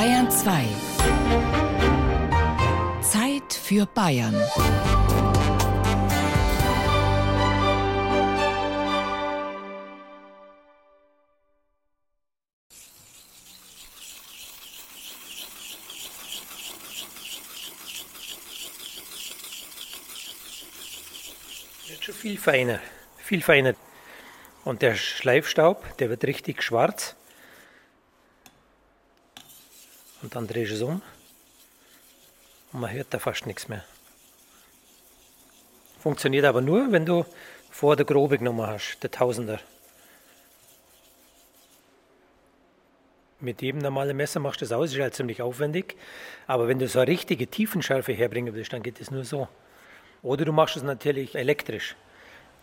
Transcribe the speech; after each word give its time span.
Bayern 0.00 0.30
2. 0.30 0.64
Zeit 3.02 3.52
für 3.52 3.84
Bayern. 3.84 4.32
Wird 21.86 22.02
schon 22.02 22.14
viel 22.14 22.38
feiner, 22.38 22.80
viel 23.18 23.42
feiner. 23.42 23.74
Und 24.64 24.80
der 24.80 24.94
Schleifstaub, 24.94 25.98
der 25.98 26.08
wird 26.08 26.24
richtig 26.24 26.62
schwarz. 26.62 27.16
Und 30.22 30.34
dann 30.34 30.46
drehst 30.46 30.70
du 30.70 30.74
es 30.74 30.82
um. 30.82 31.02
Und 32.72 32.80
man 32.80 32.92
hört 32.92 33.08
da 33.10 33.18
fast 33.18 33.46
nichts 33.46 33.68
mehr. 33.68 33.84
Funktioniert 35.98 36.44
aber 36.44 36.60
nur, 36.60 36.92
wenn 36.92 37.04
du 37.04 37.24
vor 37.70 37.96
der 37.96 38.06
Grobe 38.06 38.38
genommen 38.38 38.66
hast, 38.66 38.98
der 39.02 39.10
Tausender. 39.10 39.60
Mit 43.38 43.62
jedem 43.62 43.80
normalen 43.80 44.16
Messer 44.16 44.38
machst 44.40 44.60
du 44.60 44.66
das 44.66 44.72
aus, 44.72 44.92
ist 44.92 45.00
halt 45.00 45.14
ziemlich 45.14 45.40
aufwendig. 45.40 45.96
Aber 46.46 46.68
wenn 46.68 46.78
du 46.78 46.88
so 46.88 47.00
eine 47.00 47.10
richtige 47.10 47.46
Tiefenschärfe 47.46 48.12
herbringen 48.12 48.54
willst, 48.54 48.72
dann 48.72 48.82
geht 48.82 49.00
es 49.00 49.10
nur 49.10 49.24
so. 49.24 49.48
Oder 50.22 50.44
du 50.44 50.52
machst 50.52 50.76
es 50.76 50.82
natürlich 50.82 51.34
elektrisch. 51.34 51.96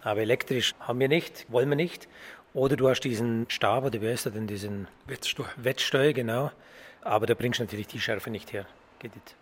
Aber 0.04 0.22
elektrisch 0.22 0.76
haben 0.80 1.00
wir 1.00 1.08
nicht, 1.08 1.46
wollen 1.50 1.70
wir 1.70 1.76
nicht. 1.76 2.08
Oder 2.54 2.76
du 2.76 2.90
hast 2.90 3.02
diesen 3.02 3.50
Stab, 3.50 3.86
oder 3.86 4.02
wie 4.02 4.10
heißt 4.10 4.28
er 4.28 4.32
denn, 4.32 4.48
diesen 4.48 4.88
Wetzsteuer. 5.06 5.50
Wettsteuer, 5.58 6.14
genau. 6.14 6.52
Aber 7.08 7.26
da 7.26 7.36
bringst 7.36 7.60
du 7.60 7.64
natürlich 7.64 7.88
die 7.88 8.02
Schärfe 8.02 8.30
nicht 8.30 8.52
her. 8.52 8.66
Nicht. 9.02 9.36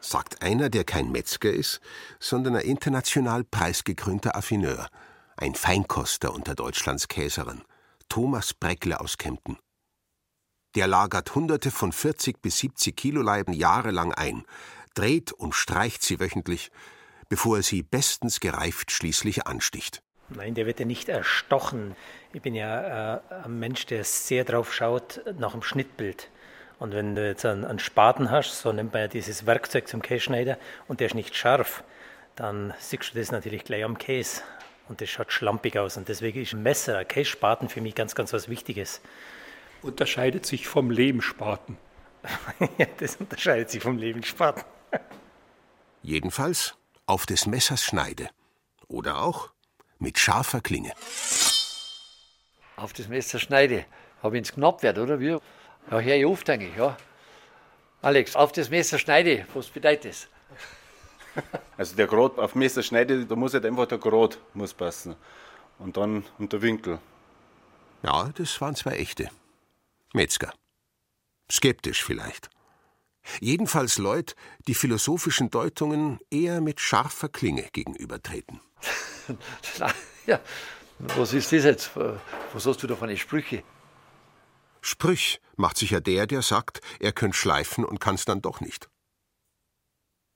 Sagt 0.00 0.40
einer, 0.42 0.70
der 0.70 0.84
kein 0.84 1.10
Metzger 1.10 1.50
ist, 1.50 1.80
sondern 2.20 2.54
ein 2.56 2.62
international 2.62 3.42
preisgekrönter 3.42 4.36
Affineur, 4.36 4.88
ein 5.36 5.54
Feinkoster 5.56 6.32
unter 6.32 6.54
Deutschlands 6.54 7.08
Käserern, 7.08 7.64
Thomas 8.08 8.54
Breckle 8.54 9.00
aus 9.00 9.18
Kempten. 9.18 9.58
Der 10.76 10.86
lagert 10.86 11.34
hunderte 11.34 11.72
von 11.72 11.92
40 11.92 12.40
bis 12.40 12.58
70 12.58 12.96
Kiloleiben 12.96 13.52
jahrelang 13.52 14.12
ein, 14.12 14.44
dreht 14.94 15.32
und 15.32 15.54
streicht 15.54 16.02
sie 16.02 16.20
wöchentlich, 16.20 16.70
bevor 17.28 17.56
er 17.56 17.62
sie 17.62 17.82
bestens 17.82 18.38
gereift 18.38 18.92
schließlich 18.92 19.46
ansticht. 19.46 20.02
Nein, 20.28 20.54
der 20.54 20.66
wird 20.66 20.78
ja 20.78 20.86
nicht 20.86 21.08
erstochen. 21.08 21.96
Ich 22.32 22.42
bin 22.42 22.54
ja 22.54 23.16
äh, 23.16 23.20
ein 23.44 23.58
Mensch, 23.58 23.86
der 23.86 24.04
sehr 24.04 24.44
drauf 24.44 24.72
schaut 24.72 25.20
nach 25.38 25.52
dem 25.52 25.62
Schnittbild. 25.62 26.30
Und 26.82 26.94
wenn 26.94 27.14
du 27.14 27.24
jetzt 27.24 27.46
einen, 27.46 27.64
einen 27.64 27.78
Spaten 27.78 28.32
hast, 28.32 28.58
so 28.58 28.72
nimmt 28.72 28.92
man 28.92 29.02
ja 29.02 29.06
dieses 29.06 29.46
Werkzeug 29.46 29.86
zum 29.86 30.02
Käseschneider 30.02 30.58
und 30.88 30.98
der 30.98 31.06
ist 31.06 31.14
nicht 31.14 31.36
scharf, 31.36 31.84
dann 32.34 32.74
siehst 32.80 33.14
du 33.14 33.20
das 33.20 33.30
natürlich 33.30 33.62
gleich 33.62 33.84
am 33.84 33.98
Käse. 33.98 34.42
Und 34.88 35.00
das 35.00 35.08
schaut 35.08 35.30
schlampig 35.30 35.78
aus. 35.78 35.96
Und 35.96 36.08
deswegen 36.08 36.42
ist 36.42 36.54
ein 36.54 36.64
Messer, 36.64 36.98
ein 36.98 37.06
Kässpaten 37.06 37.68
für 37.68 37.80
mich 37.80 37.94
ganz, 37.94 38.16
ganz 38.16 38.32
was 38.32 38.48
Wichtiges. 38.48 39.00
Unterscheidet 39.82 40.44
sich 40.44 40.66
vom 40.66 40.90
Lehmspaten. 40.90 41.78
ja, 42.78 42.86
das 42.98 43.14
unterscheidet 43.14 43.70
sich 43.70 43.80
vom 43.80 43.96
Lebensspaten. 43.96 44.64
Jedenfalls 46.02 46.74
auf 47.06 47.26
des 47.26 47.46
Messers 47.46 47.84
Schneide. 47.84 48.28
Oder 48.88 49.22
auch 49.22 49.50
mit 50.00 50.18
scharfer 50.18 50.60
Klinge. 50.60 50.90
Auf 52.74 52.92
das 52.92 53.06
Messer 53.06 53.38
schneide. 53.38 53.84
Habe 54.20 54.34
ich 54.34 54.40
ins 54.40 54.52
knapp 54.52 54.82
wird, 54.82 54.98
oder 54.98 55.20
wie? 55.20 55.38
Ja, 55.90 56.00
hör 56.00 56.16
ich 56.16 56.24
auf, 56.24 56.44
denke 56.44 56.68
ich, 56.68 56.76
ja. 56.76 56.96
Alex, 58.02 58.34
auf 58.34 58.52
das 58.52 58.70
Messer 58.70 58.98
schneide, 58.98 59.46
was 59.54 59.68
bedeutet 59.68 60.06
das? 60.06 60.28
Also 61.78 61.96
der 61.96 62.06
Grot 62.06 62.38
auf 62.38 62.54
Messer 62.54 62.82
schneide, 62.82 63.24
da 63.24 63.34
muss 63.34 63.54
halt 63.54 63.64
einfach 63.64 63.86
der 63.86 63.98
Grot 63.98 64.38
muss 64.52 64.74
passen. 64.74 65.16
Und 65.78 65.96
dann 65.96 66.24
und 66.38 66.52
der 66.52 66.60
Winkel. 66.60 66.98
Ja, 68.02 68.30
das 68.34 68.60
waren 68.60 68.74
zwei 68.74 68.96
echte. 68.96 69.30
Metzger. 70.12 70.52
Skeptisch 71.50 72.04
vielleicht. 72.04 72.50
Jedenfalls 73.40 73.98
Leute, 73.98 74.34
die 74.66 74.74
philosophischen 74.74 75.50
Deutungen 75.50 76.18
eher 76.30 76.60
mit 76.60 76.80
scharfer 76.80 77.28
Klinge 77.28 77.68
gegenübertreten. 77.72 78.60
ja, 80.26 80.40
was 80.98 81.32
ist 81.32 81.52
das 81.52 81.64
jetzt? 81.64 81.90
Was 82.52 82.66
hast 82.66 82.82
du 82.82 82.86
da 82.86 82.96
für 82.96 83.04
eine 83.04 83.16
Sprüche? 83.16 83.62
Sprüch 84.82 85.40
macht 85.56 85.78
sicher 85.78 86.00
der, 86.00 86.26
der 86.26 86.42
sagt, 86.42 86.80
er 87.00 87.12
könnt 87.12 87.36
schleifen 87.36 87.84
und 87.84 88.00
kann's 88.00 88.24
dann 88.24 88.42
doch 88.42 88.60
nicht. 88.60 88.88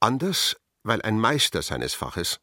Anders, 0.00 0.56
weil 0.84 1.02
ein 1.02 1.18
Meister 1.18 1.62
seines 1.62 1.94
Faches 1.94 2.40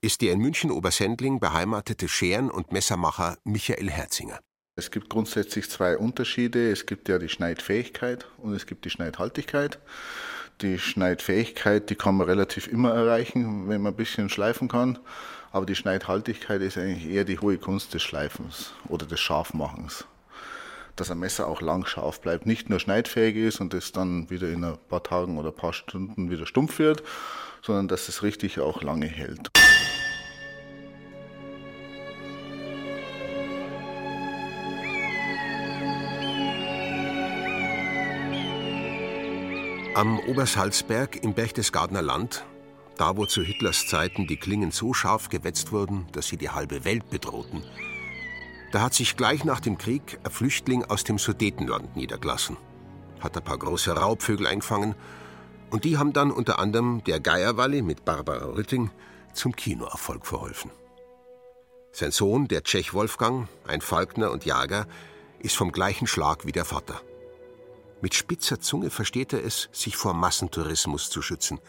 ist 0.00 0.20
der 0.20 0.32
in 0.32 0.40
München 0.40 0.70
Obersendling 0.70 1.38
beheimatete 1.38 2.08
Scheren- 2.08 2.50
und 2.50 2.72
Messermacher 2.72 3.36
Michael 3.44 3.90
Herzinger. 3.90 4.40
Es 4.74 4.90
gibt 4.90 5.10
grundsätzlich 5.10 5.68
zwei 5.68 5.98
Unterschiede. 5.98 6.72
Es 6.72 6.86
gibt 6.86 7.08
ja 7.08 7.18
die 7.18 7.28
Schneidfähigkeit 7.28 8.26
und 8.38 8.54
es 8.54 8.66
gibt 8.66 8.84
die 8.86 8.90
Schneidhaltigkeit. 8.90 9.78
Die 10.62 10.78
Schneidfähigkeit, 10.78 11.90
die 11.90 11.94
kann 11.94 12.16
man 12.16 12.26
relativ 12.26 12.66
immer 12.66 12.94
erreichen, 12.94 13.68
wenn 13.68 13.82
man 13.82 13.92
ein 13.92 13.96
bisschen 13.96 14.30
schleifen 14.30 14.68
kann. 14.68 14.98
Aber 15.50 15.66
die 15.66 15.74
Schneidhaltigkeit 15.74 16.62
ist 16.62 16.78
eigentlich 16.78 17.06
eher 17.06 17.24
die 17.24 17.38
hohe 17.38 17.58
Kunst 17.58 17.92
des 17.92 18.02
Schleifens 18.02 18.72
oder 18.88 19.04
des 19.04 19.20
Scharfmachens. 19.20 20.06
Dass 20.96 21.10
ein 21.10 21.18
Messer 21.18 21.48
auch 21.48 21.62
lang 21.62 21.86
scharf 21.86 22.20
bleibt, 22.20 22.46
nicht 22.46 22.68
nur 22.68 22.78
schneidfähig 22.78 23.36
ist 23.36 23.60
und 23.60 23.72
es 23.72 23.92
dann 23.92 24.28
wieder 24.28 24.48
in 24.50 24.62
ein 24.62 24.78
paar 24.88 25.02
Tagen 25.02 25.38
oder 25.38 25.48
ein 25.48 25.56
paar 25.56 25.72
Stunden 25.72 26.30
wieder 26.30 26.46
stumpf 26.46 26.78
wird, 26.78 27.02
sondern 27.62 27.88
dass 27.88 28.08
es 28.08 28.22
richtig 28.22 28.60
auch 28.60 28.82
lange 28.82 29.06
hält. 29.06 29.50
Am 39.94 40.18
Obersalzberg 40.20 41.22
im 41.22 41.34
Berchtesgadener 41.34 42.00
Land, 42.00 42.44
da 42.96 43.16
wo 43.16 43.26
zu 43.26 43.42
Hitlers 43.42 43.86
Zeiten 43.86 44.26
die 44.26 44.38
Klingen 44.38 44.70
so 44.70 44.94
scharf 44.94 45.28
gewetzt 45.28 45.70
wurden, 45.70 46.06
dass 46.12 46.28
sie 46.28 46.38
die 46.38 46.48
halbe 46.48 46.86
Welt 46.86 47.10
bedrohten, 47.10 47.62
da 48.72 48.80
hat 48.80 48.94
sich 48.94 49.16
gleich 49.16 49.44
nach 49.44 49.60
dem 49.60 49.76
Krieg 49.76 50.18
ein 50.24 50.30
Flüchtling 50.30 50.84
aus 50.84 51.04
dem 51.04 51.18
Sudetenland 51.18 51.94
niedergelassen, 51.94 52.56
hat 53.20 53.36
ein 53.36 53.44
paar 53.44 53.58
große 53.58 53.92
Raubvögel 53.92 54.46
eingefangen 54.46 54.94
und 55.70 55.84
die 55.84 55.98
haben 55.98 56.14
dann 56.14 56.30
unter 56.30 56.58
anderem 56.58 57.04
der 57.04 57.20
Geierwalli 57.20 57.82
mit 57.82 58.06
Barbara 58.06 58.46
Rütting 58.46 58.90
zum 59.34 59.54
Kinoerfolg 59.54 60.26
verholfen. 60.26 60.70
Sein 61.92 62.12
Sohn, 62.12 62.48
der 62.48 62.64
Tschech 62.64 62.94
Wolfgang, 62.94 63.46
ein 63.66 63.82
Falkner 63.82 64.30
und 64.30 64.46
Jager, 64.46 64.86
ist 65.38 65.56
vom 65.56 65.70
gleichen 65.70 66.06
Schlag 66.06 66.46
wie 66.46 66.52
der 66.52 66.64
Vater. 66.64 67.00
Mit 68.00 68.14
spitzer 68.14 68.58
Zunge 68.58 68.88
versteht 68.88 69.34
er 69.34 69.44
es, 69.44 69.68
sich 69.72 69.96
vor 69.96 70.14
Massentourismus 70.14 71.10
zu 71.10 71.20
schützen, 71.20 71.60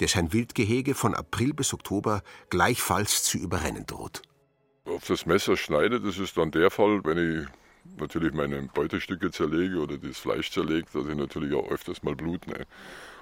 der 0.00 0.08
sein 0.08 0.32
Wildgehege 0.32 0.96
von 0.96 1.14
April 1.14 1.54
bis 1.54 1.72
Oktober 1.72 2.22
gleichfalls 2.48 3.22
zu 3.22 3.38
überrennen 3.38 3.86
droht. 3.86 4.22
Auf 4.84 5.06
das 5.06 5.26
Messer 5.26 5.56
schneide, 5.56 6.00
das 6.00 6.18
ist 6.18 6.36
dann 6.36 6.50
der 6.50 6.70
Fall, 6.70 7.04
wenn 7.04 7.42
ich 7.42 7.48
natürlich 7.98 8.32
meine 8.32 8.62
Beutestücke 8.62 9.30
zerlege 9.30 9.78
oder 9.78 9.98
das 9.98 10.18
Fleisch 10.18 10.50
zerlege, 10.50 10.86
dass 10.92 11.06
ich 11.06 11.14
natürlich 11.14 11.54
auch 11.54 11.70
öfters 11.70 12.02
mal 12.02 12.14
Blut 12.14 12.46
ne. 12.46 12.66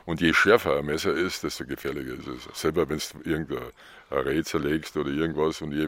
Und 0.05 0.21
je 0.21 0.33
schärfer 0.33 0.79
ein 0.79 0.87
Messer 0.87 1.13
ist, 1.13 1.43
desto 1.43 1.67
gefährlicher 1.67 2.15
ist 2.15 2.49
es. 2.49 2.61
Selber 2.61 2.89
wenn 2.89 2.99
du 2.99 3.29
irgendein 3.29 3.73
Reh 4.11 4.43
zerlegst 4.43 4.97
oder 4.97 5.11
irgendwas 5.11 5.61
und 5.61 5.73
je 5.73 5.87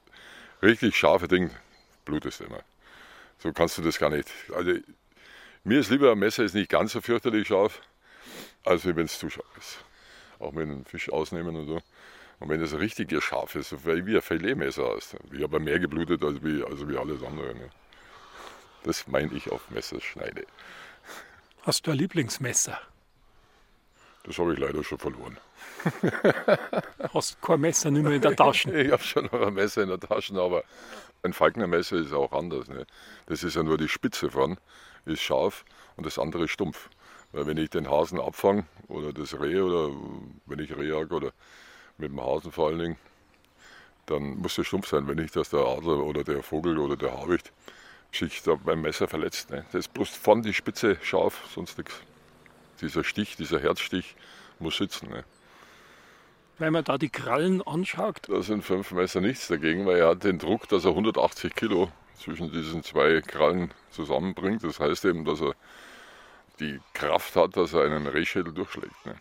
richtig 0.62 0.97
scharfe 0.97 1.26
Ding, 1.26 1.50
blutest 2.04 2.42
immer. 2.42 2.60
So 3.38 3.52
kannst 3.52 3.78
du 3.78 3.82
das 3.82 3.98
gar 3.98 4.10
nicht. 4.10 4.28
Also 4.54 4.72
mir 5.64 5.81
ist 5.81 5.91
lieber, 5.91 6.12
ein 6.12 6.19
Messer 6.19 6.44
ist 6.44 6.54
nicht 6.54 6.69
ganz 6.69 6.93
so 6.93 7.00
fürchterlich 7.00 7.49
scharf, 7.49 7.81
als 8.64 8.84
wenn 8.84 8.99
es 8.99 9.19
zu 9.19 9.31
scharf 9.31 9.56
ist. 9.58 9.78
Auch 10.38 10.52
mit 10.52 10.64
einem 10.64 10.84
Fisch 10.84 11.11
ausnehmen 11.11 11.56
und 11.56 11.67
so. 11.67 11.81
Und 12.40 12.48
wenn 12.48 12.60
es 12.62 12.76
richtig 12.78 13.22
scharf 13.22 13.54
ist, 13.54 13.69
so 13.69 13.84
wie 13.84 14.16
ein 14.16 14.22
Filetmesser 14.22 14.94
hast, 14.96 15.14
ich 15.31 15.42
habe 15.42 15.60
mehr 15.60 15.78
geblutet 15.78 16.25
als 16.25 16.42
wie, 16.42 16.64
also 16.64 16.88
wie 16.88 16.96
alles 16.96 17.22
andere. 17.22 17.54
Ne? 17.54 17.70
Das 18.82 19.06
meine 19.06 19.32
ich 19.34 19.52
auf 19.52 19.70
Messerschneide. 19.70 20.46
Hast 21.62 21.87
du 21.87 21.90
ein 21.90 21.98
Lieblingsmesser? 21.98 22.81
Das 24.25 24.38
habe 24.38 24.54
ich 24.54 24.58
leider 24.58 24.82
schon 24.82 24.98
verloren. 24.98 25.37
Hast 27.14 27.40
kein 27.42 27.60
Messer 27.60 27.90
nicht 27.90 28.02
mehr 28.02 28.12
in 28.12 28.22
der 28.22 28.37
Tasche? 28.37 28.70
ich 28.81 28.90
habe 28.90 29.02
schon 29.02 29.26
noch 29.26 29.46
ein 29.46 29.54
Messer 29.54 29.82
in 29.82 29.88
der 29.90 30.00
Tasche, 30.00 30.34
aber 30.40 30.64
ein 31.22 31.34
Falkner-Messer 31.34 31.96
ist 31.96 32.12
auch 32.14 32.32
anders. 32.32 32.69
Ne? 32.69 32.86
Das 33.26 33.43
ist 33.43 33.56
ja 33.56 33.62
nur 33.62 33.76
die 33.76 33.88
Spitze 33.88 34.31
von, 34.31 34.56
ist 35.04 35.20
scharf 35.20 35.64
und 35.96 36.06
das 36.06 36.19
andere 36.19 36.44
ist 36.44 36.52
stumpf. 36.52 36.88
Weil 37.32 37.46
wenn 37.46 37.58
ich 37.58 37.70
den 37.70 37.88
Hasen 37.88 38.19
abfange 38.19 38.64
oder 38.88 39.12
das 39.12 39.38
Reh 39.38 39.60
oder 39.60 39.94
wenn 40.46 40.58
ich 40.58 40.76
Reh 40.76 40.88
jag 40.88 41.12
oder 41.12 41.32
mit 42.00 42.11
dem 42.11 42.20
Hasen 42.20 42.52
vor 42.52 42.69
allen 42.69 42.79
Dingen, 42.79 42.97
dann 44.06 44.38
muss 44.38 44.56
der 44.56 44.64
stumpf 44.64 44.88
sein, 44.88 45.06
wenn 45.06 45.17
nicht, 45.17 45.37
dass 45.37 45.50
der 45.50 45.61
Adler 45.61 45.99
oder 45.99 46.25
der 46.25 46.43
Vogel 46.43 46.79
oder 46.79 46.97
der 46.97 47.12
Habicht 47.12 47.52
sich 48.12 48.43
da 48.43 48.56
beim 48.56 48.82
Messer 48.82 49.06
verletzt. 49.06 49.50
Ne? 49.50 49.64
Das 49.73 49.87
ist 49.87 49.94
bloß 49.94 50.11
von 50.11 50.43
die 50.43 50.55
Spitze 50.55 50.99
scharf, 51.02 51.49
sonst 51.55 51.79
nichts. 51.79 51.94
dieser 52.81 53.05
Stich, 53.05 53.37
dieser 53.37 53.61
Herzstich 53.61 54.17
muss 54.58 54.79
sitzen. 54.79 55.11
Ne? 55.11 55.25
Wenn 56.58 56.73
man 56.73 56.85
da 56.85 56.99
die 56.99 57.08
Krallen 57.08 57.62
anschaut. 57.62 58.29
Da 58.29 58.43
sind 58.43 58.64
fünf 58.64 58.91
Messer 58.91 59.20
nichts 59.20 59.49
dagegen, 59.49 59.87
weil 59.87 59.99
er 59.99 60.08
hat 60.08 60.25
den 60.25 60.38
Druck, 60.38 60.69
dass 60.69 60.85
er 60.85 60.91
180 60.91 61.55
Kilo 61.55 61.91
zwischen 62.19 62.50
diesen 62.53 62.82
zwei 62.82 63.20
Krallen 63.20 63.73
zusammenbringt. 63.91 64.64
Das 64.64 64.81
heißt 64.81 65.05
eben, 65.05 65.25
dass 65.25 65.41
er 65.41 65.55
die 66.58 66.81
Kraft 66.93 67.37
hat, 67.37 67.56
dass 67.56 67.73
er 67.73 67.85
einen 67.85 68.06
Rehschädel 68.06 68.53
durchschlägt. 68.53 69.06
Ne? 69.06 69.14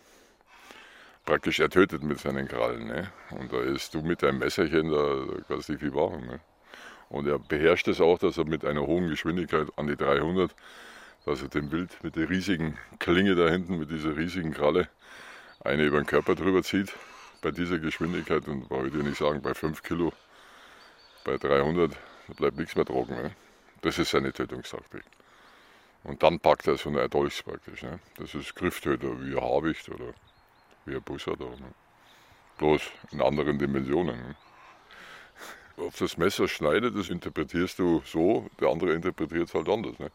Praktisch 1.25 1.59
er 1.59 1.69
tötet 1.69 2.03
mit 2.03 2.19
seinen 2.19 2.47
Krallen. 2.47 2.87
Ne? 2.87 3.11
Und 3.31 3.53
da 3.53 3.61
ist 3.61 3.93
du 3.93 4.01
mit 4.01 4.23
deinem 4.23 4.39
Messerchen, 4.39 4.89
da, 4.89 5.25
kannst 5.47 5.69
du 5.69 5.73
nicht 5.73 5.81
viel 5.81 5.91
machen. 5.91 6.25
Ne? 6.25 6.39
Und 7.09 7.27
er 7.27 7.39
beherrscht 7.39 7.87
es 7.87 8.01
auch, 8.01 8.19
dass 8.19 8.37
er 8.37 8.45
mit 8.45 8.65
einer 8.65 8.85
hohen 8.85 9.09
Geschwindigkeit 9.09 9.67
an 9.75 9.87
die 9.87 9.95
300, 9.95 10.55
dass 11.25 11.41
er 11.41 11.49
dem 11.49 11.71
Wild 11.71 12.03
mit 12.03 12.15
der 12.15 12.29
riesigen 12.29 12.77
Klinge 12.99 13.35
da 13.35 13.49
hinten, 13.49 13.79
mit 13.79 13.89
dieser 13.89 14.15
riesigen 14.15 14.53
Kralle, 14.53 14.89
eine 15.61 15.83
über 15.85 15.97
den 15.97 16.05
Körper 16.05 16.35
drüber 16.35 16.63
zieht. 16.63 16.93
Bei 17.41 17.51
dieser 17.51 17.79
Geschwindigkeit, 17.79 18.47
und 18.47 18.67
brauche 18.67 18.87
ich 18.87 18.93
nicht 18.93 19.17
sagen, 19.17 19.41
bei 19.41 19.53
5 19.53 19.81
Kilo, 19.83 20.13
bei 21.23 21.37
300, 21.37 21.91
da 22.27 22.33
bleibt 22.33 22.57
nichts 22.57 22.75
mehr 22.75 22.85
trocken. 22.85 23.15
Ne? 23.15 23.31
Das 23.81 23.97
ist 23.97 24.11
seine 24.11 24.33
Tötungstaktik. 24.33 25.03
Und 26.03 26.21
dann 26.23 26.39
packt 26.39 26.67
er 26.67 26.77
so 26.77 26.89
eine 26.89 27.07
Dolch 27.09 27.43
praktisch. 27.43 27.83
Ne? 27.83 27.99
Das 28.17 28.35
ist 28.35 28.55
Grifftöter 28.55 29.21
wie 29.21 29.35
Habicht 29.35 29.89
oder 29.89 30.13
wie 30.85 30.95
ein 30.95 31.01
Bussard. 31.01 31.39
Ne? 31.39 31.73
Bloß 32.57 32.81
in 33.11 33.21
anderen 33.21 33.57
Dimensionen. 33.57 34.17
Ne? 34.17 34.35
Auf 35.77 35.95
das 35.97 36.17
Messer 36.17 36.47
schneidet, 36.47 36.97
das 36.97 37.09
interpretierst 37.09 37.79
du 37.79 38.01
so, 38.05 38.49
der 38.59 38.69
andere 38.69 38.93
interpretiert 38.93 39.47
es 39.47 39.53
halt 39.53 39.69
anders. 39.69 39.97
Ne? 39.99 40.11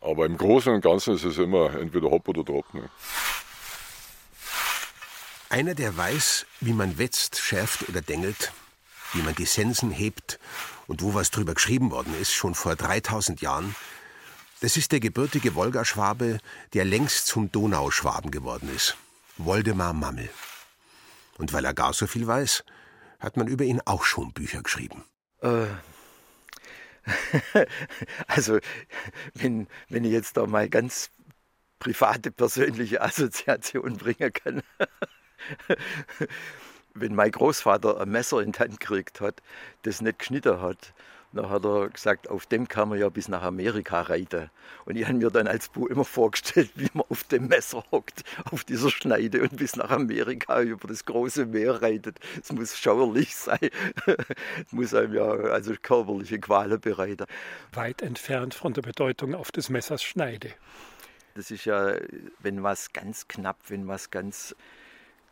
Aber 0.00 0.26
im 0.26 0.36
Großen 0.36 0.72
und 0.72 0.80
Ganzen 0.80 1.14
ist 1.14 1.24
es 1.24 1.38
immer 1.38 1.74
entweder 1.78 2.10
hopp 2.10 2.28
oder 2.28 2.42
drop. 2.42 2.74
Ne? 2.74 2.88
Einer, 5.48 5.74
der 5.74 5.96
weiß, 5.96 6.46
wie 6.60 6.72
man 6.72 6.98
wetzt, 6.98 7.38
schärft 7.38 7.88
oder 7.88 8.00
dengelt, 8.00 8.52
wie 9.12 9.22
man 9.22 9.34
die 9.34 9.44
Sensen 9.44 9.90
hebt 9.90 10.40
und 10.86 11.02
wo 11.02 11.14
was 11.14 11.30
drüber 11.30 11.54
geschrieben 11.54 11.90
worden 11.90 12.14
ist, 12.20 12.32
schon 12.32 12.54
vor 12.54 12.74
3000 12.74 13.40
Jahren, 13.40 13.76
das 14.62 14.76
ist 14.76 14.92
der 14.92 15.00
gebürtige 15.00 15.54
Wolgaschwabe, 15.54 16.38
der 16.72 16.84
längst 16.84 17.26
zum 17.26 17.50
Donauschwaben 17.52 18.30
geworden 18.30 18.70
ist. 18.74 18.96
Woldemar 19.44 19.92
Mammel. 19.92 20.30
Und 21.38 21.52
weil 21.52 21.64
er 21.64 21.74
gar 21.74 21.92
so 21.92 22.06
viel 22.06 22.26
weiß, 22.26 22.64
hat 23.18 23.36
man 23.36 23.46
über 23.46 23.64
ihn 23.64 23.80
auch 23.84 24.04
schon 24.04 24.32
Bücher 24.32 24.62
geschrieben. 24.62 25.04
Äh, 25.40 25.66
also, 28.26 28.58
wenn, 29.34 29.66
wenn 29.88 30.04
ich 30.04 30.12
jetzt 30.12 30.36
da 30.36 30.46
mal 30.46 30.68
ganz 30.68 31.10
private, 31.78 32.30
persönliche 32.30 33.00
Assoziation 33.02 33.96
bringen 33.96 34.32
kann. 34.32 34.62
wenn 36.94 37.14
mein 37.14 37.30
Großvater 37.30 38.00
ein 38.00 38.10
Messer 38.10 38.40
in 38.40 38.52
die 38.52 38.58
Hand 38.58 38.78
gekriegt 38.78 39.20
hat, 39.20 39.42
das 39.82 40.00
nicht 40.00 40.20
geschnitten 40.20 40.60
hat, 40.60 40.94
dann 41.32 41.48
hat 41.48 41.64
er 41.64 41.88
gesagt, 41.88 42.28
auf 42.28 42.46
dem 42.46 42.68
kann 42.68 42.88
man 42.88 42.98
ja 42.98 43.08
bis 43.08 43.28
nach 43.28 43.42
Amerika 43.42 44.02
reiten. 44.02 44.50
Und 44.84 44.96
ich 44.96 45.04
habe 45.04 45.14
mir 45.14 45.30
dann 45.30 45.46
als 45.46 45.68
Bu 45.68 45.86
immer 45.86 46.04
vorgestellt, 46.04 46.70
wie 46.74 46.88
man 46.92 47.04
auf 47.08 47.24
dem 47.24 47.48
Messer 47.48 47.84
hockt, 47.90 48.22
auf 48.50 48.64
dieser 48.64 48.90
Schneide 48.90 49.42
und 49.42 49.56
bis 49.56 49.76
nach 49.76 49.90
Amerika 49.90 50.60
über 50.60 50.88
das 50.88 51.04
große 51.04 51.46
Meer 51.46 51.80
reitet. 51.82 52.18
Es 52.40 52.52
muss 52.52 52.78
schauerlich 52.78 53.34
sein. 53.34 53.58
Es 54.66 54.72
muss 54.72 54.94
einem 54.94 55.14
ja 55.14 55.24
also 55.24 55.74
körperliche 55.80 56.38
Qualen 56.38 56.80
bereiten. 56.80 57.26
Weit 57.72 58.02
entfernt 58.02 58.54
von 58.54 58.72
der 58.72 58.82
Bedeutung 58.82 59.34
auf 59.34 59.50
des 59.50 59.68
Messers 59.70 60.02
Schneide. 60.02 60.50
Das 61.34 61.50
ist 61.50 61.64
ja, 61.64 61.94
wenn 62.40 62.62
was 62.62 62.92
ganz 62.92 63.26
knapp, 63.28 63.58
wenn 63.68 63.88
was 63.88 64.10
ganz 64.10 64.54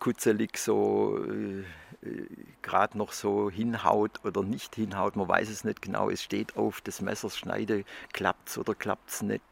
kutzelig 0.00 0.56
so 0.58 1.18
äh, 1.28 1.60
äh 2.06 2.26
gerade 2.62 2.98
noch 2.98 3.12
so 3.12 3.50
hinhaut 3.50 4.24
oder 4.24 4.42
nicht 4.42 4.74
hinhaut. 4.74 5.14
Man 5.16 5.28
weiß 5.28 5.48
es 5.48 5.64
nicht 5.64 5.82
genau. 5.82 6.10
Es 6.10 6.22
steht 6.22 6.56
auf 6.56 6.80
des 6.80 7.00
Messers 7.00 7.38
Schneide, 7.38 7.84
klappt 8.12 8.48
es 8.48 8.58
oder 8.58 8.74
klappt 8.74 9.10
es 9.10 9.22
nicht. 9.22 9.42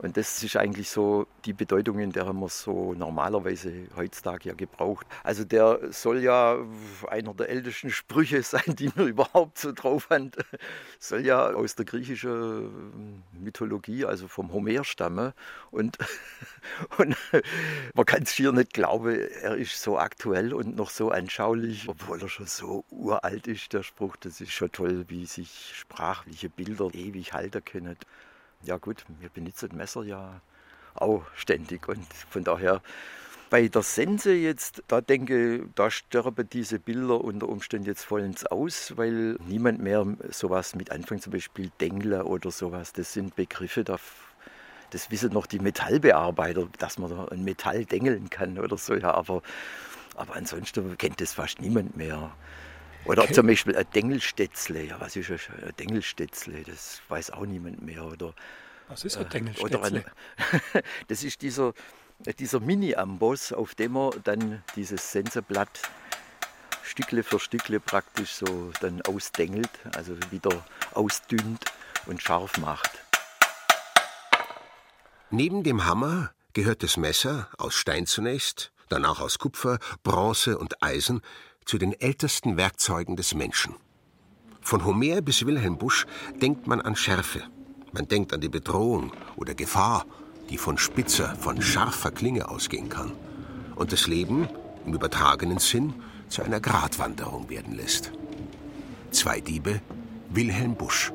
Und 0.00 0.16
das 0.16 0.40
ist 0.44 0.56
eigentlich 0.56 0.88
so 0.90 1.26
die 1.44 1.52
Bedeutung, 1.52 1.98
in 1.98 2.12
der 2.12 2.32
man 2.32 2.44
es 2.44 2.62
so 2.62 2.94
normalerweise 2.94 3.88
heutzutage 3.96 4.50
ja 4.50 4.54
gebraucht. 4.54 5.04
Also 5.24 5.44
der 5.44 5.80
soll 5.90 6.22
ja 6.22 6.56
einer 7.08 7.34
der 7.34 7.48
ältesten 7.48 7.90
Sprüche 7.90 8.44
sein, 8.44 8.76
die 8.76 8.92
man 8.94 9.08
überhaupt 9.08 9.58
so 9.58 9.72
drauf 9.72 10.08
hat. 10.08 10.36
Soll 11.00 11.26
ja 11.26 11.48
aus 11.48 11.74
der 11.74 11.84
griechischen 11.84 13.24
Mythologie, 13.32 14.04
also 14.04 14.28
vom 14.28 14.52
Homer 14.52 14.84
stammen. 14.84 15.32
Und, 15.72 15.98
und 16.98 17.16
man 17.94 18.06
kann 18.06 18.22
es 18.22 18.30
hier 18.30 18.52
nicht 18.52 18.74
glauben, 18.74 19.18
er 19.42 19.56
ist 19.56 19.82
so 19.82 19.98
aktuell 19.98 20.54
und 20.54 20.76
noch 20.76 20.90
so 20.90 21.10
anschaulich, 21.10 21.88
obwohl 21.88 22.22
er 22.22 22.28
schon 22.28 22.46
so 22.46 22.84
uralt 22.90 23.48
ist, 23.48 23.72
der 23.72 23.82
Spruch. 23.82 24.14
Das 24.16 24.40
ist 24.40 24.52
schon 24.52 24.70
toll, 24.70 25.06
wie 25.08 25.26
sich 25.26 25.72
sprachliche 25.74 26.48
Bilder 26.48 26.88
ewig 26.94 27.32
halten 27.32 27.64
können 27.64 27.96
ja 28.62 28.76
gut, 28.76 29.04
wir 29.20 29.28
benutzen 29.28 29.76
Messer 29.76 30.02
ja 30.04 30.40
auch 30.94 31.22
ständig 31.34 31.88
und 31.88 32.06
von 32.30 32.44
daher 32.44 32.82
bei 33.50 33.68
der 33.68 33.82
Sense 33.82 34.32
jetzt, 34.34 34.82
da 34.88 35.00
denke 35.00 35.68
da 35.74 35.90
sterben 35.90 36.48
diese 36.50 36.78
Bilder 36.78 37.22
unter 37.22 37.48
Umständen 37.48 37.86
jetzt 37.86 38.04
vollends 38.04 38.44
aus, 38.44 38.96
weil 38.96 39.38
niemand 39.46 39.80
mehr 39.80 40.06
sowas 40.30 40.74
mit 40.74 40.90
anfängt, 40.90 41.22
zum 41.22 41.32
Beispiel 41.32 41.70
Dengler 41.80 42.26
oder 42.26 42.50
sowas. 42.50 42.92
Das 42.92 43.14
sind 43.14 43.36
Begriffe, 43.36 43.84
da, 43.84 43.98
das 44.90 45.10
wissen 45.10 45.32
noch 45.32 45.46
die 45.46 45.60
Metallbearbeiter, 45.60 46.68
dass 46.78 46.98
man 46.98 47.10
da 47.10 47.24
ein 47.28 47.42
Metall 47.42 47.86
dengeln 47.86 48.28
kann 48.28 48.58
oder 48.58 48.76
so, 48.76 48.94
ja, 48.94 49.12
aber, 49.14 49.42
aber 50.14 50.36
ansonsten 50.36 50.98
kennt 50.98 51.20
das 51.22 51.32
fast 51.32 51.60
niemand 51.60 51.96
mehr. 51.96 52.30
Oder 53.04 53.22
okay. 53.22 53.32
zum 53.32 53.46
Beispiel 53.46 53.76
ein 53.76 53.86
Dengelstätzle. 53.94 54.84
Ja, 54.84 55.00
was 55.00 55.16
ist 55.16 55.30
ein 55.30 55.72
Dengelstätzle? 55.78 56.62
Das 56.64 57.00
weiß 57.08 57.30
auch 57.30 57.46
niemand 57.46 57.82
mehr. 57.82 58.04
Oder, 58.04 58.34
was 58.88 59.04
ist 59.04 59.16
ein 59.16 59.26
äh, 59.26 59.30
Dengelstätzle? 59.30 59.82
Ein, 59.82 60.82
das 61.08 61.24
ist 61.24 61.42
dieser, 61.42 61.72
dieser 62.38 62.60
Mini-Amboss, 62.60 63.52
auf 63.52 63.74
dem 63.74 63.92
man 63.92 64.12
dann 64.24 64.62
dieses 64.76 65.12
Sensorblatt 65.12 65.80
Stückle 66.82 67.22
für 67.22 67.38
Stückle 67.38 67.80
praktisch 67.80 68.32
so 68.32 68.72
dann 68.80 69.02
ausdengelt, 69.02 69.70
also 69.94 70.16
wieder 70.30 70.64
ausdünnt 70.94 71.64
und 72.06 72.22
scharf 72.22 72.56
macht. 72.58 72.90
Neben 75.30 75.62
dem 75.62 75.84
Hammer 75.84 76.32
gehört 76.54 76.82
das 76.82 76.96
Messer, 76.96 77.48
aus 77.58 77.74
Stein 77.74 78.06
zunächst, 78.06 78.72
danach 78.88 79.20
aus 79.20 79.38
Kupfer, 79.38 79.78
Bronze 80.02 80.56
und 80.56 80.82
Eisen, 80.82 81.20
zu 81.68 81.76
den 81.76 81.92
ältesten 82.00 82.56
Werkzeugen 82.56 83.14
des 83.14 83.34
Menschen. 83.34 83.74
Von 84.62 84.86
Homer 84.86 85.20
bis 85.20 85.44
Wilhelm 85.44 85.76
Busch 85.76 86.06
denkt 86.40 86.66
man 86.66 86.80
an 86.80 86.96
Schärfe. 86.96 87.42
Man 87.92 88.08
denkt 88.08 88.32
an 88.32 88.40
die 88.40 88.48
Bedrohung 88.48 89.12
oder 89.36 89.54
Gefahr, 89.54 90.06
die 90.48 90.56
von 90.56 90.78
spitzer, 90.78 91.36
von 91.36 91.60
scharfer 91.60 92.10
Klinge 92.10 92.48
ausgehen 92.48 92.88
kann. 92.88 93.12
Und 93.76 93.92
das 93.92 94.06
Leben, 94.06 94.48
im 94.86 94.94
übertragenen 94.94 95.58
Sinn, 95.58 95.92
zu 96.30 96.42
einer 96.42 96.58
Gratwanderung 96.58 97.50
werden 97.50 97.74
lässt. 97.74 98.12
Zwei 99.10 99.40
Diebe, 99.40 99.82
Wilhelm 100.30 100.74
Busch. 100.74 101.12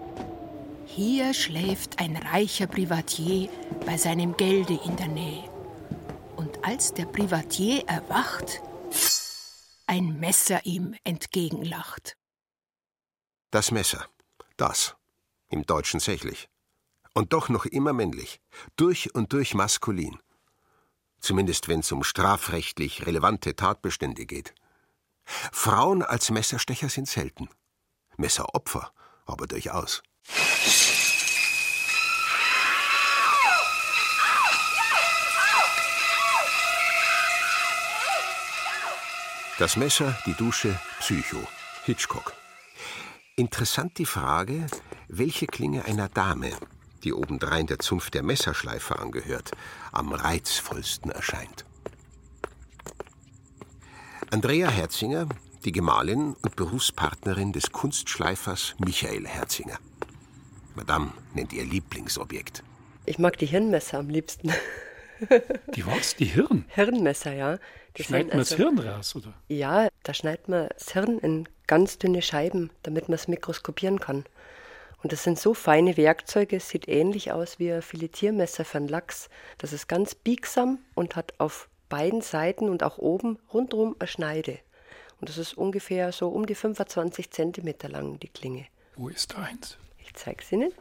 Hier 0.86 1.34
schläft 1.34 2.00
ein 2.00 2.16
reicher 2.16 2.68
Privatier 2.68 3.50
bei 3.88 3.98
seinem 3.98 4.38
Gelde 4.38 4.80
in 4.86 4.96
der 4.98 5.08
Nähe. 5.08 5.46
Und 6.36 6.64
als 6.64 6.94
der 6.94 7.06
Privatier 7.06 7.84
erwacht, 7.88 8.62
ein 9.94 10.20
Messer 10.20 10.66
ihm 10.66 10.96
entgegenlacht. 11.04 12.18
Das 13.52 13.70
Messer, 13.70 14.08
das, 14.58 14.96
im 15.50 15.68
Deutschen 15.68 16.00
sächlich. 16.00 16.50
Und 17.14 17.32
doch 17.32 17.48
noch 17.48 17.66
immer 17.66 17.94
männlich, 17.94 18.42
durch 18.76 19.14
und 19.14 19.34
durch 19.34 19.54
maskulin. 19.54 20.18
Zumindest 21.20 21.68
wenn 21.68 21.82
es 21.82 21.92
um 21.92 22.04
strafrechtlich 22.04 23.06
relevante 23.06 23.56
Tatbestände 23.56 24.26
geht. 24.26 24.56
Frauen 25.52 26.02
als 26.02 26.32
Messerstecher 26.32 26.90
sind 26.90 27.08
selten. 27.08 27.48
Messeropfer 28.18 28.92
aber 29.28 29.46
durchaus. 29.46 30.02
Das 39.60 39.78
Messer, 39.78 40.18
die 40.26 40.34
Dusche, 40.34 40.80
Psycho, 41.00 41.38
Hitchcock. 41.86 42.34
Interessant 43.36 44.00
die 44.00 44.06
Frage, 44.06 44.66
welche 45.10 45.46
Klinge 45.46 45.86
einer 45.86 46.10
Dame, 46.10 46.50
die 47.04 47.14
obendrein 47.14 47.68
der 47.68 47.78
Zunft 47.78 48.16
der 48.16 48.24
Messerschleifer 48.24 49.00
angehört, 49.00 49.52
am 49.92 50.12
reizvollsten 50.12 51.12
erscheint. 51.12 51.66
Andrea 54.32 54.70
Herzinger, 54.70 55.30
die 55.64 55.72
Gemahlin 55.72 56.36
und 56.42 56.56
Berufspartnerin 56.56 57.54
des 57.54 57.72
Kunstschleifers 57.72 58.74
Michael 58.80 59.28
Herzinger. 59.28 59.78
Madame 60.74 61.12
nennt 61.36 61.54
ihr 61.54 61.64
Lieblingsobjekt. 61.64 62.64
Ich 63.06 63.20
mag 63.20 63.38
die 63.38 63.46
Hirnmesser 63.46 64.00
am 64.00 64.10
liebsten. 64.10 64.52
Die 65.76 65.86
was? 65.86 66.16
Die 66.16 66.26
Hirn? 66.26 66.66
Hirnmesser, 66.70 67.34
ja. 67.34 67.60
Das 67.96 68.08
schneidet 68.08 68.30
man 68.30 68.40
also, 68.40 68.56
das 68.56 68.64
Hirn 68.64 68.80
raus, 68.80 69.16
oder? 69.16 69.34
Ja, 69.50 69.88
da 70.04 70.14
schneidet 70.14 70.50
man 70.50 70.68
das 70.70 70.92
Hirn 70.94 71.20
in 71.20 71.48
ganz 71.68 71.98
dünne 71.98 72.22
Scheiben, 72.22 72.72
damit 72.82 73.08
man 73.08 73.16
es 73.16 73.28
mikroskopieren 73.28 74.00
kann. 74.00 74.26
Und 75.04 75.12
das 75.12 75.24
sind 75.24 75.38
so 75.38 75.54
feine 75.54 75.98
Werkzeuge, 75.98 76.56
es 76.56 76.70
sieht 76.70 76.88
ähnlich 76.88 77.32
aus 77.32 77.60
wie 77.60 77.72
ein 77.72 77.82
Filetiermesser 77.82 78.64
für 78.64 78.78
einen 78.78 78.88
Lachs. 78.88 79.30
Das 79.58 79.74
ist 79.74 79.88
ganz 79.88 80.16
biegsam 80.16 80.80
und 80.96 81.16
hat 81.16 81.34
auf 81.40 81.68
beiden 81.90 82.22
Seiten 82.22 82.70
und 82.70 82.84
auch 82.84 82.98
oben 82.98 83.38
rundherum 83.54 83.96
eine 84.00 84.08
Schneide. 84.08 84.60
Und 85.20 85.30
das 85.30 85.38
ist 85.38 85.58
ungefähr 85.58 86.12
so 86.12 86.30
um 86.30 86.46
die 86.46 86.56
25 86.56 87.32
Zentimeter 87.32 87.90
lang, 87.90 88.20
die 88.20 88.30
Klinge. 88.30 88.66
Wo 88.96 89.10
ist 89.10 89.36
eins? 89.36 89.78
Ich 90.00 90.14
zeige 90.14 90.42
es 90.42 90.52
Ihnen. 90.52 90.72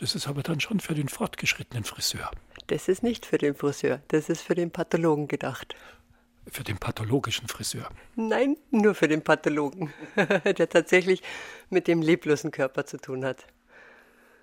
Das 0.00 0.14
ist 0.14 0.28
aber 0.28 0.42
dann 0.42 0.60
schon 0.60 0.80
für 0.80 0.94
den 0.94 1.08
fortgeschrittenen 1.08 1.84
Friseur. 1.84 2.30
Das 2.68 2.88
ist 2.88 3.02
nicht 3.02 3.26
für 3.26 3.38
den 3.38 3.54
Friseur, 3.54 4.00
das 4.08 4.28
ist 4.28 4.42
für 4.42 4.54
den 4.54 4.70
Pathologen 4.70 5.28
gedacht. 5.28 5.74
Für 6.50 6.64
den 6.64 6.78
pathologischen 6.78 7.48
Friseur? 7.48 7.88
Nein, 8.16 8.56
nur 8.70 8.94
für 8.94 9.08
den 9.08 9.22
Pathologen, 9.22 9.92
der 10.16 10.68
tatsächlich 10.68 11.22
mit 11.68 11.88
dem 11.88 12.00
leblosen 12.00 12.50
Körper 12.50 12.86
zu 12.86 12.96
tun 12.96 13.24
hat. 13.24 13.46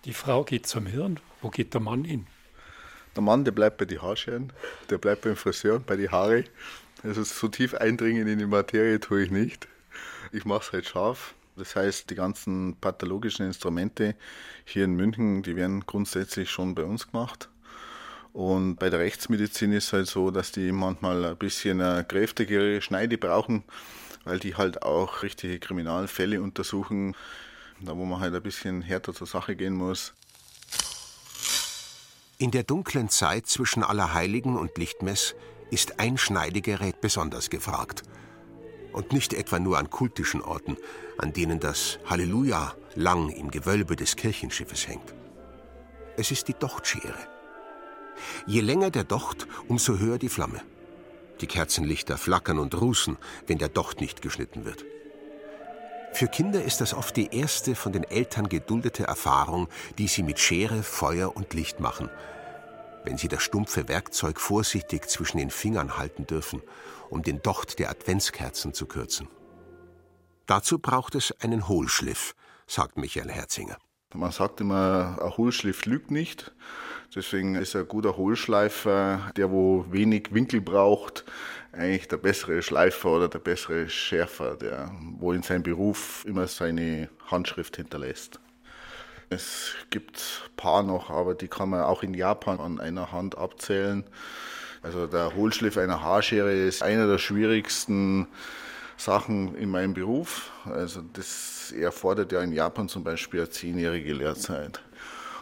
Die 0.05 0.13
Frau 0.13 0.43
geht 0.43 0.67
zum 0.67 0.85
Hirn, 0.85 1.19
wo 1.41 1.49
geht 1.49 1.73
der 1.73 1.81
Mann 1.81 2.03
hin? 2.03 2.27
Der 3.15 3.23
Mann, 3.23 3.45
der 3.45 3.53
bleibt 3.53 3.77
bei 3.77 3.85
den 3.85 4.01
Haarscheren, 4.01 4.51
der 4.89 4.97
bleibt 4.97 5.21
beim 5.21 5.35
Friseur 5.35 5.77
und 5.77 5.87
bei 5.87 5.95
den 5.95 6.11
Haare. 6.11 6.43
Also 7.01 7.23
so 7.23 7.47
tief 7.47 7.73
eindringen 7.73 8.27
in 8.27 8.39
die 8.39 8.45
Materie 8.45 8.99
tue 8.99 9.23
ich 9.23 9.31
nicht. 9.31 9.67
Ich 10.31 10.45
mache 10.45 10.65
es 10.67 10.73
halt 10.73 10.85
scharf. 10.87 11.33
Das 11.57 11.75
heißt, 11.75 12.09
die 12.09 12.15
ganzen 12.15 12.75
pathologischen 12.81 13.45
Instrumente 13.45 14.15
hier 14.65 14.83
in 14.85 14.95
München, 14.95 15.41
die 15.41 15.55
werden 15.55 15.85
grundsätzlich 15.85 16.49
schon 16.49 16.75
bei 16.75 16.83
uns 16.83 17.09
gemacht. 17.09 17.49
Und 18.33 18.75
bei 18.75 18.89
der 18.89 18.99
Rechtsmedizin 18.99 19.71
ist 19.71 19.85
es 19.85 19.93
halt 19.93 20.07
so, 20.07 20.29
dass 20.29 20.51
die 20.51 20.73
manchmal 20.73 21.23
ein 21.23 21.37
bisschen 21.37 21.79
eine 21.79 22.03
kräftigere 22.03 22.81
Schneide 22.81 23.17
brauchen, 23.17 23.63
weil 24.25 24.39
die 24.39 24.55
halt 24.55 24.81
auch 24.81 25.23
richtige 25.23 25.59
Kriminalfälle 25.59 26.41
untersuchen, 26.41 27.15
da 27.79 27.95
wo 27.95 28.03
man 28.03 28.19
halt 28.19 28.35
ein 28.35 28.43
bisschen 28.43 28.81
härter 28.81 29.13
zur 29.13 29.27
Sache 29.27 29.55
gehen 29.55 29.73
muss. 29.73 30.13
In 32.37 32.51
der 32.51 32.63
dunklen 32.63 33.07
Zeit 33.07 33.47
zwischen 33.47 33.81
Allerheiligen 33.81 34.57
und 34.57 34.77
Lichtmess 34.77 35.35
ist 35.71 36.01
ein 36.01 36.17
Schneidegerät 36.17 36.99
besonders 36.99 37.49
gefragt. 37.49 38.03
Und 38.95 39.11
nicht 39.11 39.33
etwa 39.33 39.59
nur 39.59 39.77
an 39.77 39.89
kultischen 39.89 40.41
Orten, 40.41 40.77
an 41.17 41.33
denen 41.33 41.59
das 41.59 41.99
Halleluja 42.05 42.73
lang 42.95 43.27
im 43.29 43.51
Gewölbe 43.51 43.97
des 43.97 44.15
Kirchenschiffes 44.15 44.87
hängt. 44.87 45.13
Es 46.15 46.31
ist 46.31 46.47
die 46.47 46.53
Dochtschere. 46.53 47.13
Je 48.47 48.61
länger 48.61 48.91
der 48.91 49.03
Docht, 49.03 49.47
umso 49.67 49.99
höher 49.99 50.17
die 50.17 50.29
Flamme. 50.29 50.61
Die 51.41 51.47
Kerzenlichter 51.47 52.17
flackern 52.17 52.57
und 52.57 52.79
rußen, 52.79 53.17
wenn 53.47 53.57
der 53.57 53.67
Docht 53.67 53.99
nicht 53.99 54.21
geschnitten 54.21 54.63
wird. 54.63 54.85
Für 56.13 56.29
Kinder 56.29 56.63
ist 56.63 56.79
das 56.79 56.93
oft 56.93 57.17
die 57.17 57.35
erste 57.35 57.75
von 57.75 57.91
den 57.91 58.05
Eltern 58.05 58.47
geduldete 58.47 59.03
Erfahrung, 59.03 59.67
die 59.97 60.07
sie 60.07 60.23
mit 60.23 60.39
Schere, 60.39 60.83
Feuer 60.83 61.35
und 61.35 61.53
Licht 61.53 61.81
machen, 61.81 62.09
wenn 63.05 63.17
sie 63.17 63.27
das 63.27 63.43
stumpfe 63.43 63.87
Werkzeug 63.87 64.39
vorsichtig 64.39 65.07
zwischen 65.07 65.37
den 65.37 65.51
Fingern 65.51 65.97
halten 65.97 66.25
dürfen, 66.27 66.61
um 67.09 67.21
den 67.21 67.41
Docht 67.41 67.79
der 67.79 67.89
Adventskerzen 67.89 68.73
zu 68.73 68.85
kürzen. 68.85 69.27
Dazu 70.45 70.79
braucht 70.79 71.15
es 71.15 71.31
einen 71.41 71.67
Hohlschliff, 71.67 72.35
sagt 72.67 72.97
Michael 72.97 73.31
Herzinger. 73.31 73.77
Man 74.13 74.31
sagt 74.31 74.61
immer, 74.61 75.17
ein 75.21 75.37
Hohlschliff 75.37 75.85
lügt 75.85 76.11
nicht. 76.11 76.53
Deswegen 77.13 77.55
ist 77.55 77.75
ein 77.75 77.87
guter 77.87 78.17
Hohlschleifer, 78.17 79.31
der 79.35 79.51
wo 79.51 79.85
wenig 79.89 80.33
Winkel 80.33 80.61
braucht, 80.61 81.25
eigentlich 81.71 82.07
der 82.07 82.17
bessere 82.17 82.61
Schleifer 82.61 83.09
oder 83.09 83.27
der 83.27 83.39
bessere 83.39 83.89
Schärfer, 83.89 84.55
der 84.55 84.91
wo 85.17 85.31
in 85.31 85.43
seinem 85.43 85.63
Beruf 85.63 86.23
immer 86.25 86.47
seine 86.47 87.09
Handschrift 87.29 87.75
hinterlässt. 87.77 88.39
Es 89.29 89.73
gibt 89.89 90.17
ein 90.17 90.55
paar 90.55 90.83
noch, 90.83 91.09
aber 91.09 91.33
die 91.33 91.47
kann 91.47 91.69
man 91.69 91.81
auch 91.81 92.03
in 92.03 92.13
Japan 92.13 92.59
an 92.59 92.79
einer 92.79 93.11
Hand 93.11 93.37
abzählen. 93.37 94.03
Also 94.83 95.07
der 95.07 95.35
Hohlschliff 95.35 95.77
einer 95.77 96.01
Haarschere 96.01 96.53
ist 96.53 96.83
einer 96.83 97.07
der 97.07 97.17
schwierigsten 97.17 98.27
Sachen 98.97 99.55
in 99.55 99.69
meinem 99.69 99.95
Beruf. 99.95 100.51
Also 100.65 101.01
das 101.13 101.71
erfordert 101.71 102.31
ja 102.31 102.41
in 102.41 102.51
Japan 102.51 102.87
zum 102.87 103.03
Beispiel 103.03 103.41
eine 103.41 103.49
zehnjährige 103.49 104.13
Lehrzeit. 104.13 104.81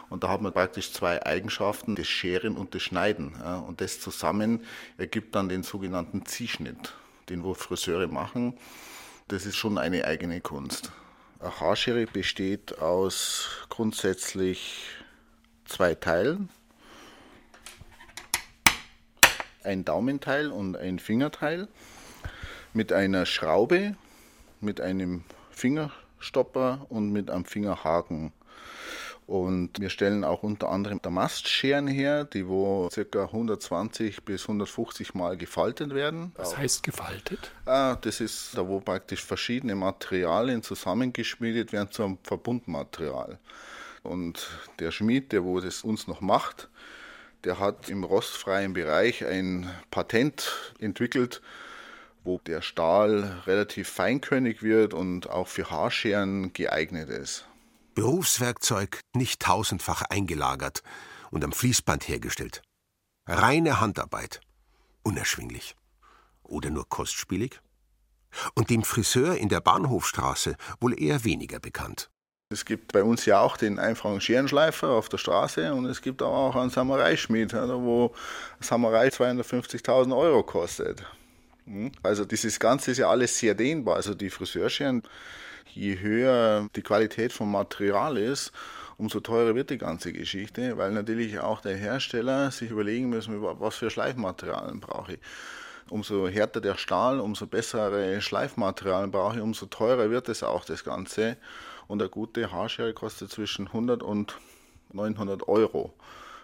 Und 0.08 0.24
da 0.24 0.28
hat 0.28 0.40
man 0.40 0.52
praktisch 0.52 0.92
zwei 0.92 1.24
Eigenschaften, 1.24 1.94
das 1.94 2.06
Scheren 2.06 2.56
und 2.56 2.74
das 2.74 2.82
Schneiden. 2.82 3.34
Und 3.66 3.80
das 3.80 4.00
zusammen 4.00 4.64
ergibt 4.96 5.34
dann 5.34 5.48
den 5.48 5.62
sogenannten 5.62 6.24
Ziehschnitt, 6.24 6.94
den 7.28 7.44
wo 7.44 7.54
Friseure 7.54 8.06
machen. 8.06 8.56
Das 9.28 9.44
ist 9.44 9.56
schon 9.56 9.76
eine 9.76 10.04
eigene 10.04 10.40
Kunst. 10.40 10.92
Eine 11.44 11.60
Haarschere 11.60 12.06
besteht 12.06 12.78
aus 12.78 13.66
grundsätzlich 13.68 14.86
zwei 15.66 15.94
Teilen. 15.94 16.48
Ein 19.62 19.84
Daumenteil 19.84 20.50
und 20.50 20.74
ein 20.74 20.98
Fingerteil 20.98 21.68
mit 22.72 22.94
einer 22.94 23.26
Schraube, 23.26 23.94
mit 24.62 24.80
einem 24.80 25.22
Fingerstopper 25.50 26.86
und 26.88 27.12
mit 27.12 27.28
einem 27.28 27.44
Fingerhaken. 27.44 28.32
Und 29.26 29.80
wir 29.80 29.88
stellen 29.88 30.22
auch 30.22 30.42
unter 30.42 30.68
anderem 30.68 31.00
Damastscheren 31.00 31.86
her, 31.86 32.24
die 32.24 32.46
wo 32.46 32.90
ca. 32.92 33.24
120 33.24 34.22
bis 34.22 34.42
150 34.42 35.14
Mal 35.14 35.38
gefaltet 35.38 35.94
werden. 35.94 36.32
Was 36.36 36.56
heißt 36.56 36.82
gefaltet? 36.82 37.50
Ah, 37.64 37.96
das 37.96 38.20
ist 38.20 38.50
da, 38.56 38.68
wo 38.68 38.80
praktisch 38.80 39.24
verschiedene 39.24 39.74
Materialien 39.76 40.62
zusammengeschmiedet 40.62 41.72
werden 41.72 41.90
zu 41.90 42.04
einem 42.04 42.18
Verbundmaterial. 42.22 43.38
Und 44.02 44.50
der 44.78 44.90
Schmied, 44.90 45.32
der 45.32 45.44
wo 45.44 45.58
das 45.58 45.82
uns 45.82 46.06
noch 46.06 46.20
macht, 46.20 46.68
der 47.44 47.58
hat 47.58 47.88
im 47.88 48.04
rostfreien 48.04 48.74
Bereich 48.74 49.24
ein 49.24 49.70
Patent 49.90 50.74
entwickelt, 50.78 51.40
wo 52.24 52.38
der 52.46 52.60
Stahl 52.60 53.42
relativ 53.46 53.88
feinkörnig 53.88 54.62
wird 54.62 54.92
und 54.92 55.30
auch 55.30 55.48
für 55.48 55.70
Haarscheren 55.70 56.52
geeignet 56.52 57.08
ist. 57.08 57.46
Berufswerkzeug 57.94 59.00
nicht 59.14 59.40
tausendfach 59.40 60.02
eingelagert 60.02 60.82
und 61.30 61.44
am 61.44 61.52
Fließband 61.52 62.08
hergestellt. 62.08 62.62
Reine 63.26 63.80
Handarbeit. 63.80 64.40
Unerschwinglich. 65.02 65.76
Oder 66.42 66.70
nur 66.70 66.88
kostspielig? 66.88 67.60
Und 68.54 68.70
dem 68.70 68.82
Friseur 68.82 69.36
in 69.36 69.48
der 69.48 69.60
Bahnhofstraße 69.60 70.56
wohl 70.80 71.00
eher 71.00 71.24
weniger 71.24 71.60
bekannt. 71.60 72.10
Es 72.50 72.64
gibt 72.64 72.92
bei 72.92 73.02
uns 73.02 73.24
ja 73.24 73.40
auch 73.40 73.56
den 73.56 73.78
einfachen 73.78 74.20
Scherenschleifer 74.20 74.88
auf 74.88 75.08
der 75.08 75.18
Straße 75.18 75.72
und 75.72 75.86
es 75.86 76.02
gibt 76.02 76.22
auch 76.22 76.54
einen 76.54 76.70
Samurai-Schmied, 76.70 77.54
wo 77.54 78.14
Samurai 78.60 79.08
250.000 79.08 80.16
Euro 80.16 80.42
kostet. 80.42 81.04
Hm? 81.64 81.90
Also 82.02 82.24
dieses 82.24 82.60
Ganze 82.60 82.90
ist 82.90 82.98
ja 82.98 83.08
alles 83.08 83.38
sehr 83.38 83.54
dehnbar. 83.54 83.96
Also 83.96 84.14
die 84.14 84.30
Friseurscheren 84.30 85.02
je 85.70 85.98
höher 85.98 86.68
die 86.76 86.82
Qualität 86.82 87.32
vom 87.32 87.50
Material 87.50 88.16
ist, 88.16 88.52
umso 88.96 89.20
teurer 89.20 89.54
wird 89.54 89.70
die 89.70 89.78
ganze 89.78 90.12
Geschichte, 90.12 90.76
weil 90.76 90.92
natürlich 90.92 91.38
auch 91.40 91.60
der 91.60 91.76
Hersteller 91.76 92.50
sich 92.50 92.70
überlegen 92.70 93.08
müssen, 93.08 93.42
was 93.42 93.76
für 93.76 93.90
Schleifmaterialien 93.90 94.80
brauche 94.80 95.14
ich. 95.14 95.20
Umso 95.90 96.28
härter 96.28 96.60
der 96.60 96.76
Stahl, 96.76 97.20
umso 97.20 97.46
bessere 97.46 98.20
Schleifmaterialien 98.20 99.10
brauche 99.10 99.36
ich, 99.36 99.42
umso 99.42 99.66
teurer 99.66 100.10
wird 100.10 100.28
es 100.28 100.42
auch 100.42 100.64
das 100.64 100.84
Ganze. 100.84 101.36
Und 101.86 102.00
eine 102.00 102.08
gute 102.08 102.50
Haarschere 102.50 102.94
kostet 102.94 103.30
zwischen 103.30 103.66
100 103.66 104.02
und 104.02 104.38
900 104.92 105.46
Euro. 105.48 105.92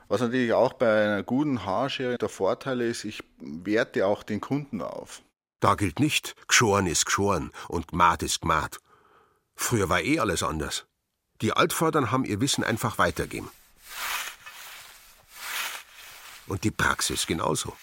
Was 0.08 0.20
natürlich 0.20 0.52
auch 0.52 0.74
bei 0.74 1.04
einer 1.04 1.22
guten 1.22 1.64
Haarschere 1.64 2.18
der 2.18 2.28
Vorteil 2.28 2.80
ist, 2.80 3.04
ich 3.04 3.22
werte 3.38 4.06
auch 4.06 4.22
den 4.22 4.40
Kunden 4.40 4.82
auf. 4.82 5.22
Da 5.60 5.74
gilt 5.74 6.00
nicht, 6.00 6.34
geschoren 6.48 6.86
ist 6.86 7.06
geschoren 7.06 7.52
und 7.68 7.88
gmat 7.88 8.22
ist 8.22 8.40
gmat. 8.40 8.78
Früher 9.60 9.90
war 9.90 10.00
eh 10.00 10.18
alles 10.18 10.42
anders. 10.42 10.86
Die 11.42 11.52
Altvordern 11.52 12.10
haben 12.10 12.24
ihr 12.24 12.40
Wissen 12.40 12.64
einfach 12.64 12.98
weitergeben. 12.98 13.50
Und 16.48 16.64
die 16.64 16.72
Praxis 16.72 17.26
genauso, 17.26 17.76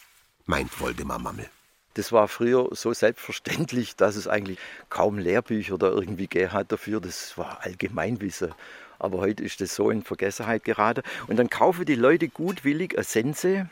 meint 0.46 0.82
Woldemar 0.82 1.20
Mammel. 1.20 1.50
Das 1.94 2.12
war 2.12 2.28
früher 2.28 2.68
so 2.72 2.94
selbstverständlich, 2.94 3.96
dass 3.96 4.16
es 4.16 4.28
eigentlich 4.28 4.58
kaum 4.90 5.18
Lehrbücher 5.18 5.76
oder 5.76 5.92
irgendwie 5.92 6.28
gegeben 6.28 6.52
hat 6.52 6.72
dafür. 6.72 7.00
Das 7.00 7.38
war 7.38 7.64
Allgemeinwissen. 7.64 8.54
Aber 9.00 9.20
heute 9.20 9.44
ist 9.44 9.62
das 9.62 9.74
so 9.76 9.90
in 9.90 10.04
Vergessenheit 10.04 10.66
geraten. 10.66 11.04
Und 11.28 11.38
dann 11.38 11.50
kaufen 11.50 11.86
die 11.86 11.96
Leute 11.96 12.28
gutwillig 12.28 12.96
eine 12.96 13.04
Sense 13.04 13.70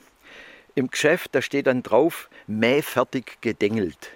im 0.75 0.89
Geschäft, 0.89 1.33
da 1.33 1.41
steht 1.41 1.67
dann 1.67 1.83
drauf, 1.83 2.29
mähfertig 2.47 3.39
gedengelt. 3.41 4.11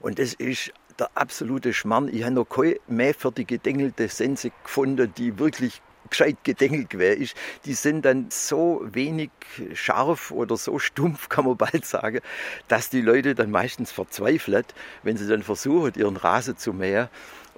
Und 0.00 0.18
das 0.18 0.34
ist 0.34 0.72
der 1.00 1.10
absolute 1.14 1.72
Schmarrn. 1.72 2.08
Ich 2.08 2.22
habe 2.22 2.34
noch 2.34 2.48
keine 2.48 2.76
mehr 2.86 3.14
gedengelte 3.14 4.08
Sense 4.08 4.50
gefunden, 4.62 5.12
die 5.16 5.38
wirklich 5.38 5.82
gescheit 6.10 6.38
gedengelt 6.42 6.90
gewesen 6.90 7.22
ist, 7.22 7.36
die 7.64 7.74
sind 7.74 8.04
dann 8.04 8.26
so 8.30 8.82
wenig 8.84 9.30
scharf 9.74 10.30
oder 10.30 10.56
so 10.56 10.78
stumpf, 10.78 11.28
kann 11.28 11.44
man 11.44 11.56
bald 11.56 11.86
sagen, 11.86 12.20
dass 12.68 12.90
die 12.90 13.00
Leute 13.00 13.34
dann 13.34 13.50
meistens 13.50 13.92
verzweifeln, 13.92 14.64
wenn 15.02 15.16
sie 15.16 15.28
dann 15.28 15.42
versuchen, 15.42 15.92
ihren 15.96 16.16
Rasen 16.16 16.56
zu 16.56 16.72
mähen. 16.72 17.08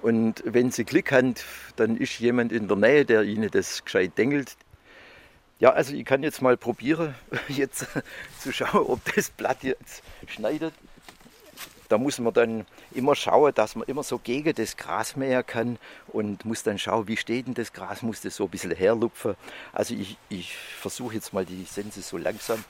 Und 0.01 0.43
wenn 0.45 0.71
sie 0.71 0.83
Glück 0.83 1.11
haben, 1.11 1.35
dann 1.77 1.97
ist 1.97 2.19
jemand 2.19 2.51
in 2.51 2.67
der 2.67 2.77
Nähe, 2.77 3.05
der 3.05 3.23
ihnen 3.23 3.49
das 3.49 3.83
gescheit 3.83 4.17
dengelt. 4.17 4.55
Ja, 5.59 5.71
also 5.71 5.93
ich 5.93 6.03
kann 6.03 6.23
jetzt 6.23 6.41
mal 6.41 6.57
probieren, 6.57 7.15
jetzt 7.47 7.87
zu 8.39 8.51
schauen, 8.51 8.85
ob 8.85 8.99
das 9.15 9.29
Blatt 9.29 9.63
jetzt 9.63 10.03
schneidet. 10.27 10.73
Da 11.93 11.99
muss 11.99 12.17
man 12.17 12.33
dann 12.33 12.65
immer 12.93 13.13
schauen, 13.13 13.53
dass 13.53 13.75
man 13.75 13.87
immer 13.87 14.01
so 14.01 14.17
gegen 14.17 14.55
das 14.55 14.77
Gras 14.77 15.15
mähen 15.15 15.45
kann 15.45 15.77
und 16.07 16.43
muss 16.43 16.63
dann 16.63 16.79
schauen, 16.79 17.07
wie 17.07 17.17
steht 17.17 17.45
denn 17.45 17.53
das 17.53 17.71
Gras, 17.71 18.01
muss 18.01 18.19
das 18.19 18.35
so 18.35 18.45
ein 18.45 18.49
bisschen 18.49 18.75
herlupfen. 18.75 19.35
Also 19.73 19.93
ich, 19.93 20.17
ich 20.27 20.57
versuche 20.57 21.13
jetzt 21.13 21.33
mal 21.33 21.45
die 21.45 21.65
Sense 21.65 22.01
so 22.01 22.17
langsam 22.17 22.65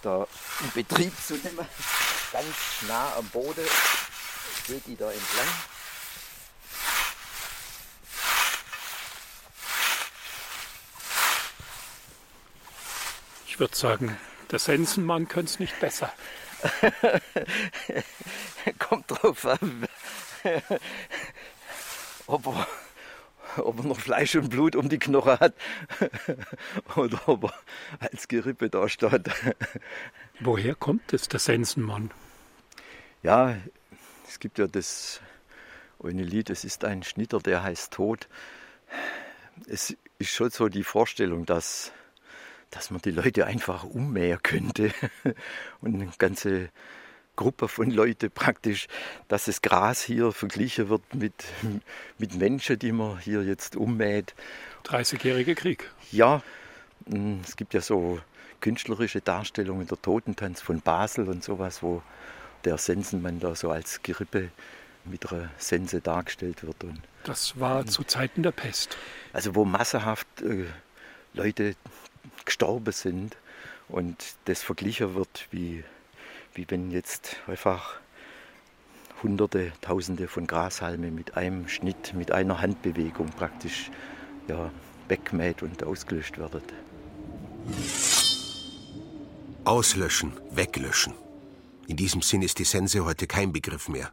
da 0.00 0.26
in 0.62 0.70
Betrieb 0.82 1.12
zu 1.14 1.34
nehmen, 1.34 1.66
ganz 2.32 2.88
nah 2.88 3.12
am 3.18 3.28
Boden, 3.28 3.66
geht 4.66 4.86
die 4.86 4.96
da 4.96 5.10
entlang. 5.10 5.46
Ich 13.46 13.60
würde 13.60 13.76
sagen, 13.76 14.16
der 14.50 14.58
Sensenmann 14.58 15.28
könnte 15.28 15.52
es 15.52 15.58
nicht 15.58 15.78
besser. 15.80 16.10
Kommt 18.78 19.04
drauf 19.08 19.46
an, 19.46 19.86
ob 22.26 22.46
er, 22.46 22.66
ob 23.64 23.78
er 23.78 23.84
noch 23.84 24.00
Fleisch 24.00 24.34
und 24.36 24.50
Blut 24.50 24.76
um 24.76 24.88
die 24.88 24.98
Knochen 24.98 25.38
hat 25.38 25.54
oder 26.96 27.28
ob 27.28 27.44
er 27.44 27.54
als 28.00 28.28
Gerippe 28.28 28.70
da 28.70 28.88
steht. 28.88 29.30
Woher 30.40 30.74
kommt 30.74 31.12
es, 31.12 31.28
der 31.28 31.40
Sensenmann? 31.40 32.10
Ja, 33.22 33.56
es 34.28 34.38
gibt 34.38 34.58
ja 34.58 34.66
das 34.66 35.20
eine 36.02 36.22
Lied, 36.22 36.50
es 36.50 36.64
ist 36.64 36.84
ein 36.84 37.02
Schnitter, 37.02 37.38
der 37.38 37.62
heißt 37.62 37.92
Tod. 37.92 38.28
Es 39.66 39.96
ist 40.18 40.30
schon 40.30 40.50
so 40.50 40.68
die 40.68 40.84
Vorstellung, 40.84 41.46
dass 41.46 41.92
dass 42.74 42.90
man 42.90 43.00
die 43.00 43.10
Leute 43.10 43.46
einfach 43.46 43.84
ummähen 43.84 44.42
könnte 44.42 44.92
und 45.80 45.94
eine 45.94 46.10
ganze 46.18 46.70
Gruppe 47.36 47.68
von 47.68 47.90
Leuten 47.90 48.30
praktisch, 48.30 48.86
dass 49.28 49.46
das 49.46 49.62
Gras 49.62 50.02
hier 50.02 50.32
verglichen 50.32 50.88
wird 50.88 51.14
mit, 51.14 51.34
mit 52.18 52.34
Menschen, 52.34 52.78
die 52.78 52.92
man 52.92 53.18
hier 53.18 53.42
jetzt 53.42 53.76
ummäht. 53.76 54.34
30-jähriger 54.84 55.54
Krieg. 55.54 55.90
Ja, 56.12 56.42
mm, 57.06 57.40
es 57.44 57.56
gibt 57.56 57.74
ja 57.74 57.80
so 57.80 58.20
künstlerische 58.60 59.20
Darstellungen, 59.20 59.86
der 59.86 60.00
Totentanz 60.00 60.60
von 60.62 60.80
Basel 60.80 61.28
und 61.28 61.42
sowas, 61.42 61.82
wo 61.82 62.02
der 62.64 62.78
Sensenmann 62.78 63.40
da 63.40 63.54
so 63.54 63.70
als 63.70 64.02
Gerippe 64.02 64.50
mit 65.04 65.30
einer 65.30 65.50
Sense 65.58 66.00
dargestellt 66.00 66.62
wird. 66.62 66.82
Und 66.84 67.00
das 67.24 67.58
war 67.60 67.84
zu 67.86 68.04
Zeiten 68.04 68.42
der 68.42 68.52
Pest. 68.52 68.96
Also 69.32 69.54
wo 69.54 69.64
massenhaft 69.64 70.26
äh, 70.40 70.64
Leute 71.34 71.74
gestorben 72.44 72.92
sind 72.92 73.36
und 73.88 74.36
das 74.46 74.62
verglichen 74.62 75.14
wird, 75.14 75.46
wie, 75.50 75.84
wie 76.54 76.66
wenn 76.68 76.90
jetzt 76.90 77.36
einfach 77.46 77.94
Hunderte, 79.22 79.72
Tausende 79.80 80.28
von 80.28 80.46
Grashalme 80.46 81.10
mit 81.10 81.36
einem 81.36 81.68
Schnitt, 81.68 82.14
mit 82.14 82.30
einer 82.30 82.60
Handbewegung 82.60 83.30
praktisch 83.30 83.90
ja, 84.48 84.70
wegmäht 85.08 85.62
und 85.62 85.82
ausgelöscht 85.82 86.38
werden. 86.38 86.62
Auslöschen, 89.64 90.32
weglöschen. 90.50 91.14
In 91.86 91.96
diesem 91.96 92.20
Sinn 92.20 92.42
ist 92.42 92.58
die 92.58 92.64
Sense 92.64 93.04
heute 93.04 93.26
kein 93.26 93.52
Begriff 93.52 93.88
mehr. 93.88 94.12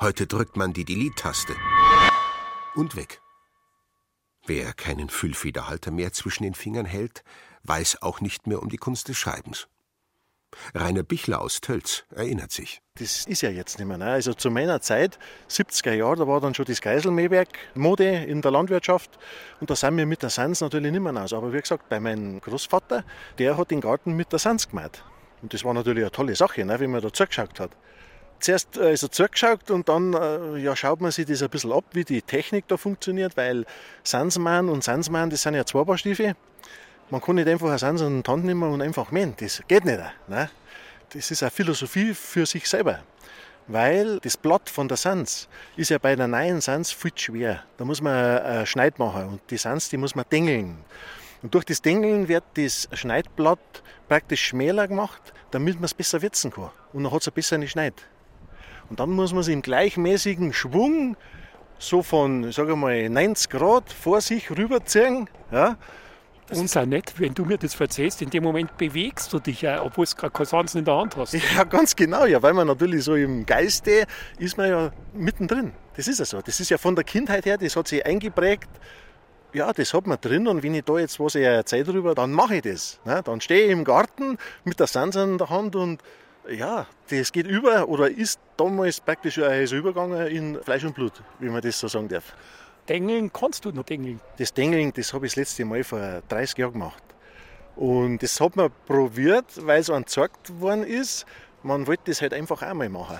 Heute 0.00 0.26
drückt 0.26 0.56
man 0.56 0.72
die 0.72 0.84
Delete-Taste. 0.84 1.54
Und 2.74 2.96
weg. 2.96 3.20
Wer 4.46 4.72
keinen 4.72 5.08
Füllfederhalter 5.08 5.90
mehr 5.90 6.12
zwischen 6.12 6.42
den 6.42 6.54
Fingern 6.54 6.86
hält, 6.86 7.22
weiß 7.64 8.02
auch 8.02 8.20
nicht 8.20 8.46
mehr 8.46 8.62
um 8.62 8.68
die 8.68 8.76
Kunst 8.76 9.08
des 9.08 9.16
Scheibens. 9.16 9.68
Rainer 10.74 11.02
Bichler 11.02 11.40
aus 11.40 11.60
Tölz 11.60 12.04
erinnert 12.14 12.52
sich. 12.52 12.82
Das 12.96 13.26
ist 13.26 13.40
ja 13.40 13.50
jetzt 13.50 13.78
nicht 13.78 13.88
mehr. 13.88 13.98
Ne? 13.98 14.04
Also 14.04 14.34
zu 14.34 14.50
meiner 14.50 14.80
Zeit, 14.80 15.18
70er 15.48 15.92
Jahre, 15.92 16.16
da 16.16 16.26
war 16.26 16.40
dann 16.40 16.54
schon 16.54 16.66
das 16.66 16.80
Geiselmähwerk 16.80 17.48
Mode 17.74 18.24
in 18.24 18.42
der 18.42 18.50
Landwirtschaft 18.50 19.18
und 19.60 19.70
da 19.70 19.76
sind 19.76 19.96
wir 19.96 20.06
mit 20.06 20.22
der 20.22 20.30
Sans 20.30 20.60
natürlich 20.60 20.92
nicht 20.92 21.00
mehr 21.00 21.14
raus. 21.16 21.32
Aber 21.32 21.52
wie 21.52 21.60
gesagt, 21.60 21.88
bei 21.88 22.00
meinem 22.00 22.40
Großvater, 22.40 23.04
der 23.38 23.56
hat 23.56 23.70
den 23.70 23.80
Garten 23.80 24.12
mit 24.12 24.32
der 24.32 24.38
Sans 24.38 24.68
gemacht. 24.68 25.04
Und 25.40 25.54
das 25.54 25.64
war 25.64 25.74
natürlich 25.74 26.04
eine 26.04 26.12
tolle 26.12 26.36
Sache, 26.36 26.64
ne? 26.64 26.78
wie 26.80 26.86
man 26.86 27.00
da 27.00 27.12
zugeschaut 27.12 27.58
hat. 27.58 27.70
Zuerst 28.38 28.76
ist 28.76 29.04
er 29.04 29.10
zugeschaut 29.10 29.70
und 29.70 29.88
dann 29.88 30.14
äh, 30.14 30.58
ja, 30.58 30.74
schaut 30.74 31.00
man 31.00 31.12
sich 31.12 31.26
das 31.26 31.42
ein 31.42 31.48
bisschen 31.48 31.72
ab, 31.72 31.84
wie 31.92 32.04
die 32.04 32.22
Technik 32.22 32.66
da 32.66 32.76
funktioniert, 32.76 33.36
weil 33.36 33.64
Sansmann 34.02 34.68
und 34.68 34.82
Sansmann, 34.82 35.30
das 35.30 35.42
sind 35.42 35.54
ja 35.54 35.64
zwei 35.64 35.84
Paar 35.84 35.96
Stiefel. 35.96 36.34
Man 37.12 37.20
kann 37.20 37.34
nicht 37.34 37.46
einfach 37.46 37.68
eine 37.68 37.78
Sans 37.78 38.00
und 38.00 38.26
Hand 38.26 38.46
nehmen 38.46 38.62
und 38.62 38.80
einfach 38.80 39.10
mähen. 39.10 39.34
Das 39.38 39.62
geht 39.68 39.84
nicht. 39.84 40.00
Ne? 40.28 40.48
Das 41.12 41.30
ist 41.30 41.42
eine 41.42 41.50
Philosophie 41.50 42.14
für 42.14 42.46
sich 42.46 42.66
selber. 42.66 43.00
Weil 43.66 44.18
das 44.20 44.38
Blatt 44.38 44.70
von 44.70 44.88
der 44.88 44.96
Sans 44.96 45.46
ist 45.76 45.90
ja 45.90 45.98
bei 45.98 46.16
der 46.16 46.26
neuen 46.26 46.62
Sans 46.62 46.90
viel 46.90 47.12
schwer. 47.14 47.64
Da 47.76 47.84
muss 47.84 48.00
man 48.00 48.14
einen 48.14 48.64
Schneid 48.64 48.98
machen 48.98 49.26
und 49.26 49.42
die 49.50 49.58
Sans, 49.58 49.90
die 49.90 49.98
muss 49.98 50.14
man 50.14 50.24
dengeln. 50.32 50.78
Und 51.42 51.52
durch 51.52 51.66
das 51.66 51.82
Dengeln 51.82 52.28
wird 52.28 52.44
das 52.54 52.88
Schneidblatt 52.94 53.82
praktisch 54.08 54.46
schmäler 54.46 54.88
gemacht, 54.88 55.34
damit 55.50 55.74
man 55.74 55.84
es 55.84 55.92
besser 55.92 56.22
würzen 56.22 56.50
kann. 56.50 56.70
Und 56.94 57.04
dann 57.04 57.12
hat 57.12 57.20
es 57.20 57.28
ein 57.28 57.34
besser 57.34 57.66
Schneid. 57.66 58.08
Und 58.88 59.00
dann 59.00 59.10
muss 59.10 59.32
man 59.32 59.42
es 59.42 59.48
im 59.48 59.60
gleichmäßigen 59.60 60.54
Schwung 60.54 61.18
so 61.78 62.02
von, 62.02 62.50
sage 62.52 62.74
mal, 62.74 63.10
90 63.10 63.50
Grad 63.50 63.92
vor 63.92 64.22
sich 64.22 64.50
rüberziehen. 64.50 65.28
Ja, 65.50 65.76
ist 66.60 66.76
auch 66.76 66.86
nett, 66.86 67.14
wenn 67.18 67.34
du 67.34 67.44
mir 67.44 67.58
das 67.58 67.78
erzählst, 67.78 68.22
in 68.22 68.30
dem 68.30 68.42
Moment 68.42 68.76
bewegst 68.76 69.32
du 69.32 69.38
dich 69.38 69.62
ja, 69.62 69.82
obwohl 69.82 70.06
du 70.06 70.14
gerade 70.14 70.32
keine 70.32 70.46
Sansen 70.46 70.78
in 70.78 70.84
der 70.84 70.96
Hand 70.96 71.16
hast. 71.16 71.34
Ja, 71.54 71.64
ganz 71.64 71.94
genau, 71.94 72.24
ja, 72.26 72.42
weil 72.42 72.54
man 72.54 72.66
natürlich 72.66 73.04
so 73.04 73.14
im 73.14 73.44
Geiste 73.44 74.06
ist 74.38 74.56
man 74.56 74.68
ja 74.68 74.92
mittendrin. 75.14 75.72
Das 75.96 76.08
ist 76.08 76.18
ja 76.18 76.24
so. 76.24 76.40
Das 76.40 76.58
ist 76.60 76.70
ja 76.70 76.78
von 76.78 76.94
der 76.94 77.04
Kindheit 77.04 77.44
her, 77.46 77.58
das 77.58 77.76
hat 77.76 77.88
sich 77.88 78.04
eingeprägt. 78.04 78.68
Ja, 79.52 79.72
das 79.72 79.92
hat 79.92 80.06
man 80.06 80.18
drin 80.20 80.48
und 80.48 80.62
wenn 80.62 80.74
ich 80.74 80.84
da 80.84 80.98
jetzt 80.98 81.20
was 81.20 81.34
erzähle 81.34 81.84
darüber, 81.84 82.14
dann 82.14 82.32
mache 82.32 82.56
ich 82.56 82.62
das. 82.62 83.00
Ne? 83.04 83.20
Dann 83.22 83.40
stehe 83.40 83.66
ich 83.66 83.70
im 83.70 83.84
Garten 83.84 84.38
mit 84.64 84.80
der 84.80 84.86
Sansen 84.86 85.32
in 85.32 85.38
der 85.38 85.50
Hand 85.50 85.76
und 85.76 86.02
ja, 86.48 86.86
das 87.10 87.32
geht 87.32 87.46
über 87.46 87.88
oder 87.88 88.10
ist 88.10 88.40
damals 88.56 89.00
praktisch 89.00 89.34
so 89.34 89.76
übergegangen 89.76 90.26
in 90.28 90.62
Fleisch 90.62 90.84
und 90.84 90.94
Blut, 90.94 91.22
wie 91.38 91.48
man 91.48 91.60
das 91.60 91.78
so 91.78 91.88
sagen 91.88 92.08
darf. 92.08 92.34
Dengeln 92.88 93.32
kannst 93.32 93.64
du 93.64 93.70
noch 93.70 93.84
dengeln? 93.84 94.20
Das 94.38 94.52
Dengeln, 94.52 94.92
das 94.92 95.14
habe 95.14 95.26
ich 95.26 95.32
das 95.32 95.36
letzte 95.36 95.64
Mal 95.64 95.84
vor 95.84 96.22
30 96.28 96.58
Jahren 96.58 96.72
gemacht. 96.72 97.02
Und 97.76 98.22
das 98.22 98.40
hat 98.40 98.56
man 98.56 98.70
probiert, 98.86 99.44
weil 99.66 99.80
es 99.80 99.88
einem 99.88 100.04
worden 100.58 100.84
ist. 100.84 101.24
Man 101.62 101.86
wollte 101.86 102.02
das 102.06 102.20
halt 102.20 102.34
einfach 102.34 102.60
einmal 102.62 102.88
machen. 102.88 103.18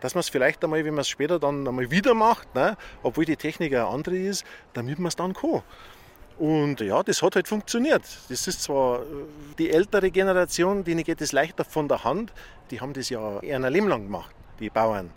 Dass 0.00 0.14
man 0.14 0.20
es 0.20 0.28
vielleicht 0.28 0.62
einmal, 0.64 0.84
wenn 0.84 0.94
man 0.94 1.02
es 1.02 1.08
später 1.08 1.38
dann 1.38 1.66
einmal 1.66 1.90
wieder 1.90 2.14
macht, 2.14 2.54
ne, 2.54 2.76
obwohl 3.02 3.24
die 3.24 3.36
Technik 3.36 3.72
eine 3.72 3.86
andere 3.86 4.16
ist, 4.16 4.44
damit 4.72 4.98
man 4.98 5.08
es 5.08 5.16
dann 5.16 5.32
kann. 5.32 5.62
Und 6.38 6.80
ja, 6.80 7.02
das 7.02 7.22
hat 7.22 7.34
halt 7.34 7.48
funktioniert. 7.48 8.02
Das 8.28 8.46
ist 8.46 8.62
zwar 8.62 9.00
äh, 9.00 9.04
die 9.58 9.70
ältere 9.70 10.10
Generation, 10.10 10.84
denen 10.84 11.02
geht 11.02 11.20
es 11.20 11.32
leichter 11.32 11.64
von 11.64 11.88
der 11.88 12.04
Hand, 12.04 12.32
die 12.70 12.80
haben 12.80 12.92
das 12.92 13.08
ja 13.10 13.40
eher 13.40 13.56
ein 13.56 13.72
Leben 13.72 13.88
lang 13.88 14.04
gemacht, 14.04 14.34
die 14.60 14.70
Bauern. 14.70 15.10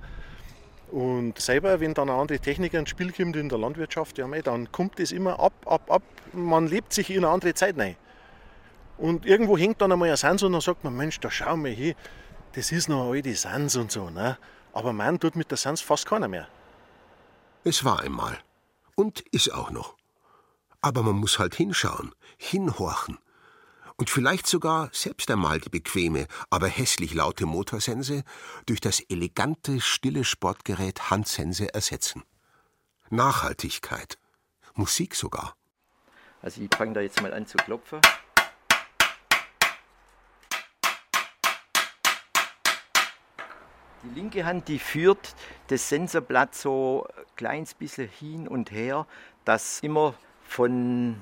Und 0.91 1.39
selber, 1.39 1.79
wenn 1.79 1.93
dann 1.93 2.09
eine 2.09 2.19
andere 2.19 2.39
Technik 2.39 2.73
ins 2.73 2.89
Spiel 2.89 3.13
kommt 3.13 3.37
in 3.37 3.47
der 3.47 3.57
Landwirtschaft, 3.57 4.17
ja, 4.17 4.27
dann 4.27 4.71
kommt 4.73 4.99
das 4.99 5.13
immer 5.13 5.39
ab, 5.39 5.53
ab, 5.65 5.89
ab. 5.89 6.03
Man 6.33 6.67
lebt 6.67 6.91
sich 6.91 7.09
in 7.09 7.19
eine 7.19 7.29
andere 7.29 7.53
Zeit 7.53 7.77
rein. 7.77 7.95
Und 8.97 9.25
irgendwo 9.25 9.57
hängt 9.57 9.81
dann 9.81 9.93
einmal 9.93 10.09
ein 10.09 10.17
Sans 10.17 10.43
und 10.43 10.51
dann 10.51 10.61
sagt 10.61 10.83
man, 10.83 10.95
Mensch, 10.95 11.19
da 11.21 11.31
schau 11.31 11.55
mal 11.55 11.71
hin, 11.71 11.95
das 12.53 12.73
ist 12.73 12.89
noch 12.89 13.09
alte 13.09 13.33
Sans 13.35 13.75
und 13.77 13.89
so. 13.89 14.09
Ne? 14.09 14.37
Aber 14.73 14.91
man 14.91 15.17
tut 15.17 15.37
mit 15.37 15.49
der 15.49 15.57
Sans 15.57 15.79
fast 15.79 16.05
keiner 16.05 16.27
mehr. 16.27 16.47
Es 17.63 17.85
war 17.85 18.01
einmal. 18.01 18.37
Und 18.95 19.21
ist 19.31 19.53
auch 19.53 19.71
noch. 19.71 19.95
Aber 20.81 21.03
man 21.03 21.15
muss 21.15 21.39
halt 21.39 21.55
hinschauen, 21.55 22.13
hinhorchen 22.37 23.17
und 24.01 24.09
vielleicht 24.09 24.47
sogar 24.47 24.89
selbst 24.93 25.29
einmal 25.29 25.59
die 25.59 25.69
bequeme, 25.69 26.25
aber 26.49 26.67
hässlich 26.67 27.13
laute 27.13 27.45
Motorsense 27.45 28.23
durch 28.65 28.81
das 28.81 28.99
elegante, 28.99 29.79
stille 29.79 30.23
Sportgerät 30.23 31.11
Handsense 31.11 31.71
ersetzen. 31.71 32.23
Nachhaltigkeit. 33.11 34.17
Musik 34.73 35.13
sogar. 35.13 35.55
Also 36.41 36.61
ich 36.61 36.75
fange 36.75 36.93
da 36.93 37.01
jetzt 37.01 37.21
mal 37.21 37.31
an 37.31 37.45
zu 37.45 37.57
klopfen. 37.57 38.01
Die 44.03 44.15
linke 44.15 44.45
Hand, 44.45 44.67
die 44.67 44.79
führt 44.79 45.35
das 45.67 45.89
Sensorblatt 45.89 46.55
so 46.55 47.07
ein 47.15 47.25
kleines 47.35 47.75
bisschen 47.75 48.09
hin 48.09 48.47
und 48.47 48.71
her, 48.71 49.05
dass 49.45 49.79
immer 49.81 50.15
von 50.47 51.21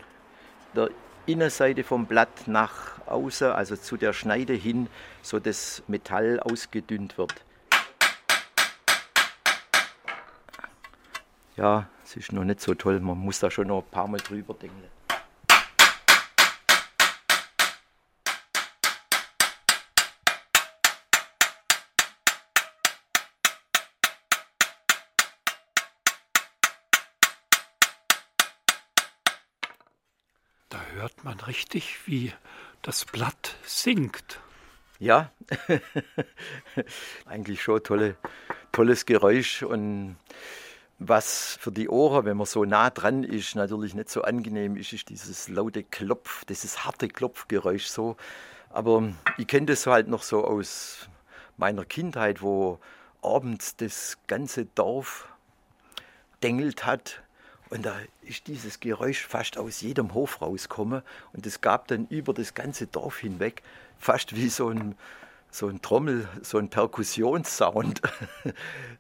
der 0.74 0.90
Innenseite 1.30 1.84
vom 1.84 2.08
Blatt 2.08 2.48
nach 2.48 3.06
außen, 3.08 3.52
also 3.52 3.76
zu 3.76 3.98
der 3.98 4.14
Schneide 4.14 4.54
hin, 4.54 4.88
so 5.22 5.40
das 5.40 5.84
Metall 5.88 6.40
ausgedünnt 6.40 7.18
wird. 7.18 7.34
Ja, 11.56 11.88
es 12.04 12.16
ist 12.16 12.32
noch 12.32 12.46
nicht 12.46 12.62
so 12.62 12.74
toll, 12.74 13.00
man 13.00 13.18
muss 13.18 13.40
da 13.40 13.52
schon 13.52 13.68
noch 13.68 13.84
ein 13.84 13.92
paar 13.92 14.08
Mal 14.08 14.20
drüber 14.20 14.54
denken. 14.54 14.99
Hört 31.02 31.24
man 31.24 31.40
richtig, 31.40 32.08
wie 32.08 32.34
das 32.82 33.06
Blatt 33.06 33.56
singt. 33.64 34.40
Ja, 35.00 35.32
eigentlich 37.26 37.64
schon 37.64 37.82
tolle, 37.84 38.18
tolles 38.72 39.06
Geräusch 39.06 39.64
und 39.64 40.18
was 40.98 41.58
für 41.62 41.72
die 41.72 41.88
Ohren, 41.88 42.26
wenn 42.26 42.36
man 42.36 42.46
so 42.46 42.66
nah 42.66 42.90
dran 42.90 43.24
ist, 43.24 43.56
natürlich 43.56 43.94
nicht 43.94 44.10
so 44.10 44.24
angenehm 44.24 44.76
ist, 44.76 44.92
ist 44.92 45.08
dieses 45.08 45.48
laute 45.48 45.84
Klopf, 45.84 46.44
dieses 46.46 46.84
harte 46.86 47.08
Klopfgeräusch 47.08 47.86
so. 47.86 48.18
Aber 48.70 49.14
ich 49.38 49.48
kenne 49.48 49.68
das 49.68 49.88
halt 49.88 50.10
noch 50.10 50.24
so 50.24 50.44
aus 50.44 51.08
meiner 51.56 51.86
Kindheit, 51.86 52.42
wo 52.42 52.80
abends 53.22 53.78
das 53.78 54.18
ganze 54.28 54.66
Dorf 54.66 55.30
dengelt 56.44 56.86
hat 56.86 57.24
und 57.70 57.86
da 57.86 57.96
ist 58.24 58.48
dieses 58.48 58.80
Geräusch 58.80 59.26
fast 59.26 59.58
aus 59.58 59.82
jedem 59.82 60.14
Hof 60.14 60.42
rausgekommen 60.42 61.04
und 61.34 61.46
es 61.46 61.62
gab 61.62 61.88
dann 61.88 62.08
über 62.08 62.34
das 62.34 62.54
ganze 62.54 62.88
Dorf 62.88 63.20
hinweg 63.20 63.62
fast 64.00 64.36
wie 64.36 64.50
so 64.50 64.70
ein, 64.70 64.96
so 65.52 65.68
ein 65.68 65.82
Trommel, 65.82 66.28
so 66.42 66.58
ein 66.58 66.70
Perkussionssound. 66.70 68.02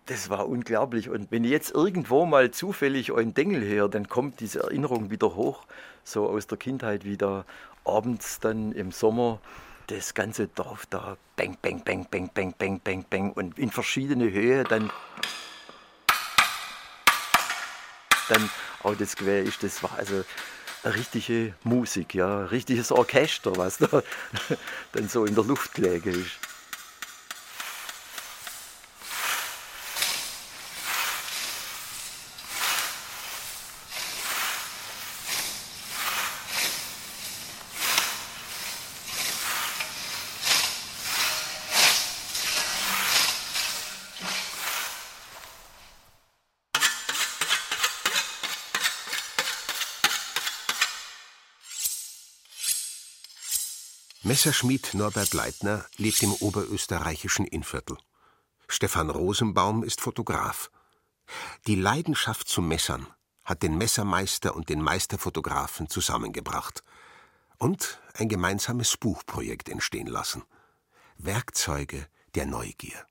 Das 0.05 0.31
war 0.31 0.49
unglaublich. 0.49 1.07
Und 1.07 1.29
wenn 1.29 1.43
ich 1.43 1.51
jetzt 1.51 1.69
irgendwo 1.69 2.25
mal 2.25 2.49
zufällig 2.49 3.13
einen 3.13 3.35
Dengel 3.35 3.63
höre, 3.63 3.89
dann 3.89 4.09
kommt 4.09 4.39
diese 4.39 4.61
Erinnerung 4.61 5.11
wieder 5.11 5.35
hoch, 5.35 5.67
so 6.03 6.27
aus 6.27 6.47
der 6.47 6.57
Kindheit 6.57 7.05
wieder 7.05 7.45
abends 7.85 8.39
dann 8.39 8.71
im 8.71 8.91
Sommer 8.91 9.39
das 9.85 10.15
ganze 10.15 10.47
Dorf 10.47 10.87
da 10.87 11.15
bang, 11.35 11.57
bang, 11.61 11.83
bang, 11.83 12.07
bang, 12.09 12.31
bang, 12.33 12.55
bang, 12.57 12.79
bang, 12.83 13.05
bang 13.07 13.31
und 13.33 13.59
in 13.59 13.69
verschiedene 13.69 14.31
Höhe 14.31 14.63
dann 14.63 14.91
dann 18.29 18.49
auch 18.83 18.95
das 18.95 19.15
Gewehr 19.15 19.43
ist, 19.43 19.63
das 19.63 19.83
war 19.83 19.97
also 19.97 20.23
eine 20.83 20.95
richtige 20.95 21.53
Musik, 21.63 22.15
ja, 22.15 22.45
richtiges 22.45 22.91
Orchester, 22.91 23.55
was 23.57 23.77
da 23.79 24.03
dann 24.93 25.09
so 25.09 25.25
in 25.25 25.35
der 25.35 25.43
Luft 25.43 25.73
gelegen 25.73 26.11
ist. 26.11 26.58
Messerschmied 54.39 54.93
Norbert 54.93 55.33
Leitner 55.33 55.85
lebt 55.97 56.23
im 56.23 56.31
oberösterreichischen 56.31 57.45
Innviertel. 57.45 57.97
Stefan 58.69 59.09
Rosenbaum 59.09 59.83
ist 59.83 59.99
Fotograf. 59.99 60.71
Die 61.67 61.75
Leidenschaft 61.75 62.47
zu 62.47 62.61
Messern 62.61 63.05
hat 63.43 63.63
den 63.63 63.77
Messermeister 63.77 64.55
und 64.55 64.69
den 64.69 64.81
Meisterfotografen 64.81 65.89
zusammengebracht 65.89 66.85
und 67.57 67.99
ein 68.13 68.29
gemeinsames 68.29 68.95
Buchprojekt 68.95 69.67
entstehen 69.67 70.07
lassen. 70.07 70.43
Werkzeuge 71.17 72.07
der 72.33 72.45
Neugier. 72.45 73.05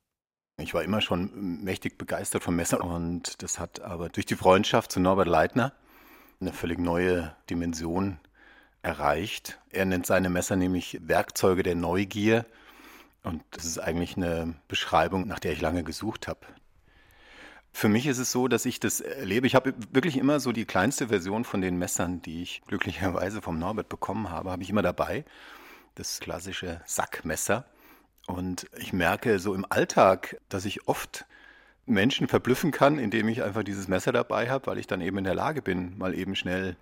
Ich 0.57 0.73
war 0.73 0.83
immer 0.83 1.03
schon 1.03 1.63
mächtig 1.63 1.99
begeistert 1.99 2.43
vom 2.43 2.57
Messer 2.57 2.83
und 2.83 3.43
das 3.43 3.59
hat 3.59 3.81
aber 3.81 4.09
durch 4.09 4.25
die 4.25 4.37
Freundschaft 4.37 4.93
zu 4.93 4.99
Norbert 4.99 5.29
Leitner 5.29 5.75
eine 6.41 6.55
völlig 6.55 6.79
neue 6.79 7.37
Dimension 7.51 8.19
erreicht. 8.83 9.59
Er 9.71 9.85
nennt 9.85 10.07
seine 10.07 10.31
Messer 10.31 10.57
nämlich 10.57 10.99
Werkzeuge 11.03 11.63
der 11.63 11.75
Neugier. 11.75 12.47
Und 13.23 13.43
das 13.51 13.65
ist 13.65 13.79
eigentlich 13.79 14.17
eine 14.17 14.55
Beschreibung, 14.69 15.27
nach 15.27 15.39
der 15.39 15.53
ich 15.53 15.61
lange 15.61 15.85
gesucht 15.85 16.29
habe. 16.29 16.41
Für 17.73 17.89
mich 17.89 18.07
ist 18.07 18.19
es 18.19 18.33
so, 18.33 18.49
dass 18.49 18.65
ich 18.65 18.81
das 18.81 19.01
erlebe. 19.01 19.47
Ich 19.47 19.55
habe 19.55 19.75
wirklich 19.91 20.17
immer 20.17 20.41
so 20.41 20.53
die 20.53 20.65
kleinste 20.65 21.09
Version 21.09 21.45
von 21.45 21.61
den 21.61 21.77
Messern, 21.77 22.23
die 22.23 22.43
ich 22.43 22.63
glücklicherweise 22.67 23.43
vom 23.43 23.59
Norbert 23.59 23.89
bekommen 23.89 24.31
habe, 24.31 24.51
habe 24.51 24.63
ich 24.63 24.71
immer 24.71 24.83
dabei. 24.83 25.25
Das 25.95 26.21
klassische 26.21 26.81
Sackmesser. 26.87 27.67
Und 28.27 28.67
ich 28.79 28.93
merke 28.93 29.39
so 29.39 29.55
im 29.55 29.65
Alltag, 29.69 30.41
dass 30.49 30.65
ich 30.65 30.89
oft 30.89 31.27
Menschen 31.87 32.29
verblüffen 32.29 32.71
kann, 32.71 32.99
indem 32.99 33.29
ich 33.29 33.43
einfach 33.43 33.63
dieses 33.63 33.89
Messer 33.89 34.13
dabei 34.13 34.51
habe, 34.51 34.67
weil 34.67 34.79
ich 34.79 34.87
dann 34.87 35.01
eben 35.01 35.19
in 35.19 35.25
der 35.25 35.35
Lage 35.35 35.63
bin, 35.63 35.97
mal 35.99 36.15
eben 36.15 36.37
schnell 36.37 36.77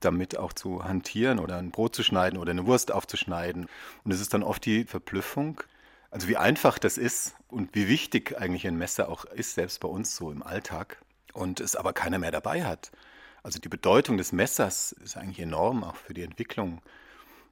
damit 0.00 0.36
auch 0.36 0.52
zu 0.52 0.84
hantieren 0.84 1.38
oder 1.38 1.56
ein 1.56 1.70
Brot 1.70 1.94
zu 1.94 2.02
schneiden 2.02 2.38
oder 2.38 2.50
eine 2.50 2.66
Wurst 2.66 2.92
aufzuschneiden. 2.92 3.68
Und 4.04 4.12
es 4.12 4.20
ist 4.20 4.34
dann 4.34 4.42
oft 4.42 4.64
die 4.64 4.84
Verblüffung, 4.84 5.60
also 6.10 6.28
wie 6.28 6.36
einfach 6.36 6.78
das 6.78 6.98
ist 6.98 7.34
und 7.48 7.74
wie 7.74 7.88
wichtig 7.88 8.38
eigentlich 8.38 8.66
ein 8.66 8.76
Messer 8.76 9.08
auch 9.08 9.24
ist, 9.24 9.54
selbst 9.54 9.80
bei 9.80 9.88
uns 9.88 10.16
so 10.16 10.30
im 10.30 10.42
Alltag, 10.42 10.98
und 11.32 11.60
es 11.60 11.76
aber 11.76 11.92
keiner 11.92 12.18
mehr 12.18 12.32
dabei 12.32 12.64
hat. 12.64 12.90
Also 13.42 13.60
die 13.60 13.68
Bedeutung 13.68 14.16
des 14.16 14.32
Messers 14.32 14.92
ist 14.92 15.16
eigentlich 15.16 15.40
enorm, 15.40 15.84
auch 15.84 15.96
für 15.96 16.14
die 16.14 16.22
Entwicklung 16.22 16.82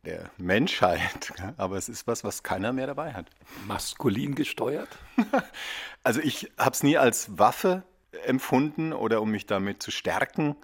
der 0.04 0.30
Menschheit. 0.37 1.32
Aber 1.56 1.76
es 1.76 1.88
ist 1.88 2.06
was, 2.06 2.24
was 2.24 2.42
keiner 2.42 2.72
mehr 2.72 2.87
dabei 2.87 3.12
hat. 3.12 3.26
Maskulin 3.66 4.35
gesteuert? 4.35 4.88
Also 6.02 6.20
ich 6.20 6.52
habe 6.56 6.70
es 6.70 6.85
nie 6.85 6.98
als 6.98 7.37
Waffe 7.37 7.82
empfunden 8.26 8.92
oder 8.92 9.20
um 9.20 9.32
mich 9.32 9.46
damit 9.46 9.82
zu 9.82 9.90
stärken, 9.90 10.54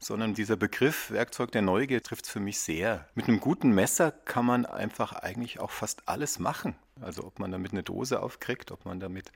sondern 0.00 0.32
dieser 0.32 0.56
Begriff 0.56 1.10
Werkzeug 1.10 1.52
der 1.52 1.60
Neugier 1.60 2.02
trifft 2.02 2.24
es 2.24 2.30
für 2.30 2.40
mich 2.40 2.58
sehr. 2.58 3.06
Mit 3.14 3.28
einem 3.28 3.38
guten 3.38 3.70
Messer 3.70 4.10
kann 4.10 4.46
man 4.46 4.64
einfach 4.64 5.12
eigentlich 5.12 5.60
auch 5.60 5.70
fast 5.70 6.08
alles 6.08 6.38
machen. 6.38 6.74
Also 7.02 7.24
ob 7.24 7.38
man 7.38 7.52
damit 7.52 7.72
eine 7.72 7.82
Dose 7.82 8.22
aufkriegt, 8.22 8.72
ob 8.72 8.86
man 8.86 8.98
damit 8.98 9.30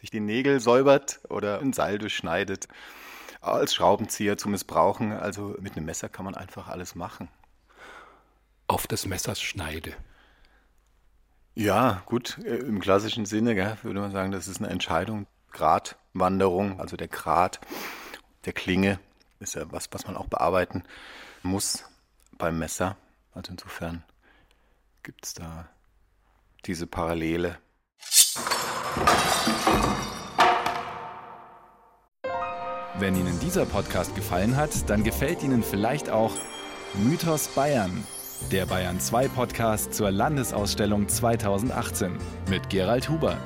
sich 0.00 0.10
die 0.10 0.20
Nägel 0.20 0.58
säubert 0.60 1.20
oder 1.28 1.60
ein 1.60 1.74
Seil 1.74 1.98
durchschneidet, 1.98 2.66
als 3.42 3.74
Schraubenzieher 3.74 4.38
zu 4.38 4.48
missbrauchen. 4.48 5.12
Also 5.12 5.54
mit 5.60 5.76
einem 5.76 5.84
Messer 5.84 6.08
kann 6.08 6.24
man 6.24 6.34
einfach 6.34 6.68
alles 6.68 6.94
machen. 6.94 7.28
Auf 8.68 8.86
des 8.86 9.04
Messers 9.04 9.40
Schneide. 9.40 9.94
Ja, 11.54 12.02
gut, 12.06 12.38
äh, 12.44 12.56
im 12.56 12.80
klassischen 12.80 13.26
Sinne 13.26 13.54
gell, 13.54 13.76
würde 13.82 14.00
man 14.00 14.12
sagen, 14.12 14.32
das 14.32 14.48
ist 14.48 14.62
eine 14.62 14.70
Entscheidung. 14.70 15.26
Gratwanderung, 15.52 16.80
also 16.80 16.96
der 16.96 17.08
Grat 17.08 17.60
der 18.44 18.52
Klinge 18.52 18.98
ist 19.40 19.54
ja 19.54 19.64
was, 19.70 19.88
was 19.90 20.06
man 20.06 20.16
auch 20.16 20.26
bearbeiten 20.26 20.84
muss 21.42 21.84
beim 22.38 22.58
Messer. 22.58 22.96
Also 23.34 23.52
insofern 23.52 24.04
gibt 25.02 25.24
es 25.24 25.34
da 25.34 25.68
diese 26.66 26.86
Parallele. 26.86 27.58
Wenn 32.98 33.16
Ihnen 33.16 33.40
dieser 33.40 33.64
Podcast 33.64 34.14
gefallen 34.14 34.56
hat, 34.56 34.88
dann 34.90 35.04
gefällt 35.04 35.42
Ihnen 35.42 35.62
vielleicht 35.62 36.10
auch 36.10 36.32
Mythos 36.94 37.48
Bayern, 37.48 38.04
der 38.52 38.66
Bayern 38.66 39.00
2 39.00 39.28
Podcast 39.28 39.94
zur 39.94 40.10
Landesausstellung 40.10 41.08
2018 41.08 42.18
mit 42.50 42.68
Gerald 42.68 43.08
Huber. 43.08 43.38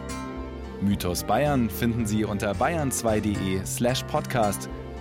Mythos 0.80 1.22
Bayern 1.22 1.70
finden 1.70 2.04
Sie 2.04 2.24
unter 2.24 2.52
bayern2.de 2.52 3.64
slash 3.64 4.02
podcast 4.04 4.68